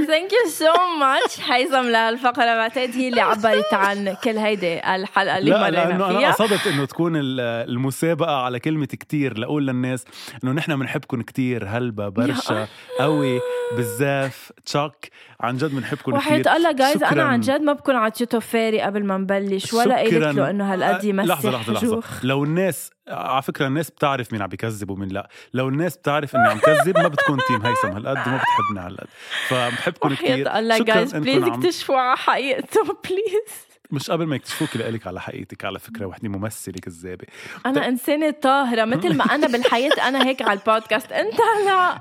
ثانك 0.07 0.33
يو 0.33 0.49
سو 0.49 0.65
ماتش 0.99 1.39
هيثم 1.51 1.83
للفقره 1.83 2.55
بعتقد 2.55 2.89
هي 2.95 3.07
اللي 3.07 3.21
عبرت 3.21 3.73
عن 3.73 4.15
كل 4.23 4.37
هيدي 4.37 4.95
الحلقة 4.95 5.37
اللي 5.37 5.51
لا 5.51 5.57
مرينا 5.61 5.75
لأنه 5.77 6.09
أنا 6.09 6.17
فيها. 6.19 6.31
قصدت 6.31 6.67
إنه 6.67 6.85
تكون 6.85 7.15
ال- 7.15 7.39
المسابقة 7.69 8.35
على 8.35 8.59
كلمة 8.59 8.85
كتير 8.85 9.37
لأقول 9.37 9.67
للناس 9.67 10.05
إنه 10.43 10.51
نحن 10.51 10.75
بنحبكم 10.79 11.21
كتير 11.21 11.65
هلبا 11.67 12.09
برشا 12.09 12.67
قوي 12.99 13.39
بزاف 13.77 14.51
تشاك. 14.65 15.09
عن 15.41 15.57
جد 15.57 15.75
بنحبكم 15.75 16.19
كتير. 16.19 16.55
الله 16.55 16.71
جايز 16.71 17.03
أنا. 17.03 17.23
عن 17.23 17.39
جد 17.39 17.61
ما 17.61 17.73
بكون 17.73 17.95
عطيته 17.95 18.39
فاري 18.39 18.81
قبل 18.81 19.05
ما 19.05 19.17
نبلش 19.17 19.73
ولا 19.73 19.99
قلت. 19.99 20.13
له 20.13 20.49
انه 20.49 20.73
هالقد 20.73 21.05
آه، 21.05 21.09
يمسح 21.09 21.25
لحظة 21.27 21.49
لحظة 21.51 21.73
لحظة. 21.73 21.95
جوخ. 21.95 22.05
لو 22.25 22.43
الناس 22.43 22.89
على 23.07 23.41
فكرة 23.41 23.67
الناس 23.67 23.89
بتعرف 23.91 24.33
مين 24.33 24.41
عم 24.41 24.47
بيكذب 24.47 24.89
ومين 24.89 25.09
لا. 25.09 25.29
لو 25.53 25.69
الناس 25.69 25.97
بتعرف 25.97 26.35
إني 26.35 26.47
عم 26.47 26.59
كذب 26.59 26.97
ما 26.97 27.07
بتكون 27.07 27.39
team 27.47 27.65
هيثم. 27.65 27.87
هالقد 27.87 28.27
وما 28.27 28.37
بتحبنا 28.37 28.87
هالقد. 28.87 29.07
فبحبكم 29.47 30.11
وحياة 30.11 30.59
الله 30.59 30.83
جايز 30.83 31.15
please 31.15 31.43
اكتشفوا 31.43 31.97
على 31.97 32.17
حقيقته 32.17 32.81
please 33.09 33.66
مش 33.91 34.11
قبل 34.11 34.25
ما 34.25 34.35
يكتشفوك 34.35 34.77
لك 34.77 35.07
على 35.07 35.21
حقيقتك 35.21 35.65
على 35.65 35.79
فكرة 35.79 36.05
وحدة 36.05 36.29
ممثلة 36.29 36.75
كذابة. 36.81 37.25
أنا 37.65 37.87
إنسانة 37.87 38.31
طاهرة 38.31 38.85
مثل 38.85 39.17
ما 39.17 39.23
أنا 39.23 39.47
بالحياة 39.47 40.07
أنا 40.07 40.25
هيك 40.25 40.41
على 40.41 40.59
البودكاست. 40.59 41.11
أنت 41.11 41.39
لا 41.65 41.99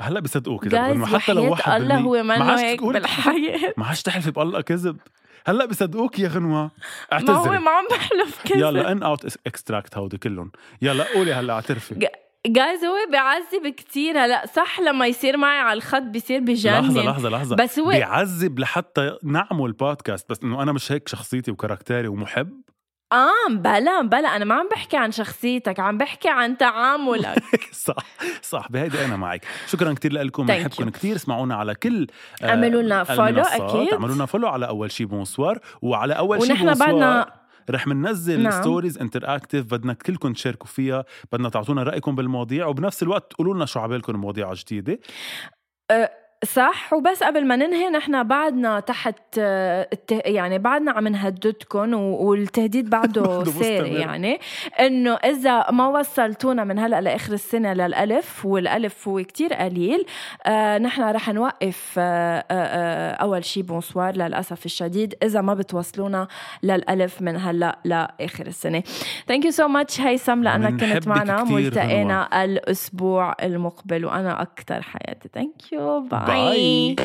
هلأ 0.00 0.20
بصدقوك 0.20 0.68
بقول 0.68 1.06
حتى 1.06 1.32
لو 1.32 1.50
واحد 1.50 1.82
الله. 1.82 1.98
هو 1.98 2.22
ما 2.22 2.38
منه 2.38 2.60
هيك 2.60 2.84
بالحياة. 2.84 3.74
ما 3.76 3.86
عادش 3.86 4.02
تحلفي 4.02 4.30
بألله 4.30 4.60
كذب. 4.60 4.96
هلأ 5.46 5.64
بصدقوك 5.64 6.18
يا 6.18 6.28
غنوة. 6.28 6.70
ما 7.12 7.32
هو 7.32 7.52
ما 7.52 7.70
عم 7.70 7.86
بحلف 7.90 8.42
كذب. 8.44 8.58
يلا 8.58 8.92
in 8.92 9.02
out 9.02 9.36
extract 9.46 9.96
هودي 9.96 10.18
كلهم. 10.18 10.52
يلا 10.82 11.04
قولي 11.14 11.32
هلأ 11.32 11.52
اعترفي. 11.52 12.08
جايز 12.46 12.84
هو 12.84 12.96
بيعذب 13.10 13.68
كتير 13.68 14.24
هلا. 14.24 14.46
صح 14.46 14.80
لما 14.80 15.06
يصير 15.06 15.36
معي 15.36 15.58
على 15.58 15.76
الخط 15.76 16.02
بيصير 16.02 16.40
بجنن. 16.40 16.74
لحظة 16.74 17.02
لحظة 17.02 17.28
لحظة. 17.28 17.56
بس 17.56 17.78
هو 17.78 17.88
بيعذب 17.88 18.58
لحتى 18.58 19.18
نعمل 19.22 19.72
بودكاست 19.72 20.30
بس 20.30 20.42
إنه 20.42 20.62
أنا 20.62 20.72
مش 20.72 20.92
هيك 20.92 21.08
شخصيتي 21.08 21.50
و 21.50 21.55
caractère 21.55 22.03
ي 22.03 22.08
ومحب. 22.08 22.62
آه 23.12 23.50
بلا 23.50 24.02
بلا. 24.02 24.36
أنا 24.36 24.44
ما 24.44 24.54
عم 24.54 24.68
بحكي 24.68 24.96
عن 24.96 25.12
شخصيتك 25.12 25.80
عم 25.80 25.98
بحكي 25.98 26.28
عن 26.28 26.56
تعاملك. 26.56 27.42
صح 27.86 27.96
صح. 28.42 28.66
بهيدي 28.70 29.04
أنا 29.04 29.16
معك. 29.16 29.44
شكرا 29.66 29.92
كتير 29.92 30.12
لكم 30.12 30.46
بنحبكم. 30.46 30.88
كتير. 30.88 31.16
اسمعونا 31.16 31.54
على 31.54 31.74
كل 31.74 32.06
آه، 32.42 32.48
اعملوا 32.48 32.82
لنا 32.82 33.02
المنصات. 33.12 33.60
أكيد. 33.60 33.92
اعملوا 33.92 34.14
لنا 34.14 34.26
follow 34.26 34.48
على 34.48 34.68
أول 34.68 34.90
شي 34.90 35.04
بونسوار. 35.04 35.58
وعلى 35.82 36.14
أول 36.14 36.42
شي 36.42 36.52
ونحن 36.52 36.64
بونسوار 36.64 36.88
بعدنا 36.88 37.32
رح 37.70 37.86
مننزل 37.86 38.42
نعم. 38.42 38.60
stories 38.60 38.98
interactive 38.98 39.64
بدنا 39.64 39.92
كلكم 39.92 40.32
تشاركوا 40.32 40.66
فيها 40.66 41.04
بدنا 41.32 41.48
تعطونا 41.48 41.82
رأيكم 41.82 42.14
بالمواضيع 42.14 42.66
وبنفس 42.66 43.02
الوقت 43.02 43.32
تقولوا 43.32 43.54
لنا 43.54 43.66
شو 43.66 43.80
عبالكم 43.80 44.14
المواضيع 44.14 44.52
الجديدة 44.52 45.00
صح 46.44 46.92
وبس 46.92 47.22
قبل 47.22 47.46
ما 47.46 47.56
ننهي 47.56 47.90
نحن 47.90 48.22
بعدنا 48.22 48.80
تحت. 48.80 49.38
يعني 50.10 50.58
بعدنا 50.58 50.90
عم 50.92 51.08
نهددكم. 51.08 51.94
والتهديد 51.94 52.90
بعده 52.90 53.44
ساري. 53.44 53.94
يعني 53.94 54.40
إنه 54.80 55.14
إذا 55.14 55.70
ما 55.70 55.86
وصلتونا 55.86 56.64
من 56.64 56.78
هلأ 56.78 57.00
لآخر 57.00 57.32
السنة 57.32 57.72
للألف 57.72 58.46
والألف 58.46 59.08
هو 59.08 59.22
كتير 59.22 59.54
قليل 59.54 60.06
آه 60.46 60.78
نحن 60.78 61.02
رح 61.02 61.28
نوقف 61.28 61.94
آه 61.98 62.44
آه 62.50 63.12
أول 63.12 63.44
شي 63.44 63.62
بونسوار 63.62 64.16
للأسف 64.16 64.66
الشديد 64.66 65.14
إذا 65.22 65.40
ما 65.40 65.54
بتوصلونا 65.54 66.28
للألف 66.62 67.22
من 67.22 67.36
هلأ 67.36 67.78
لآخر 67.84 68.46
السنة 68.46 68.82
thank 69.28 69.44
you 69.44 69.50
so 69.50 69.68
much 69.68 70.00
هيثم 70.00 70.42
لأنك 70.42 70.84
كنت 70.84 71.08
معنا 71.08 71.44
ملتقينا 71.44 72.44
الأسبوع 72.44 73.34
المقبل 73.42 74.04
وأنا 74.04 74.42
أكثر 74.42 74.82
حياتي 74.82 75.28
thank 75.34 75.72
you 75.72 76.00
bye 76.00 76.27
bye 76.28 76.96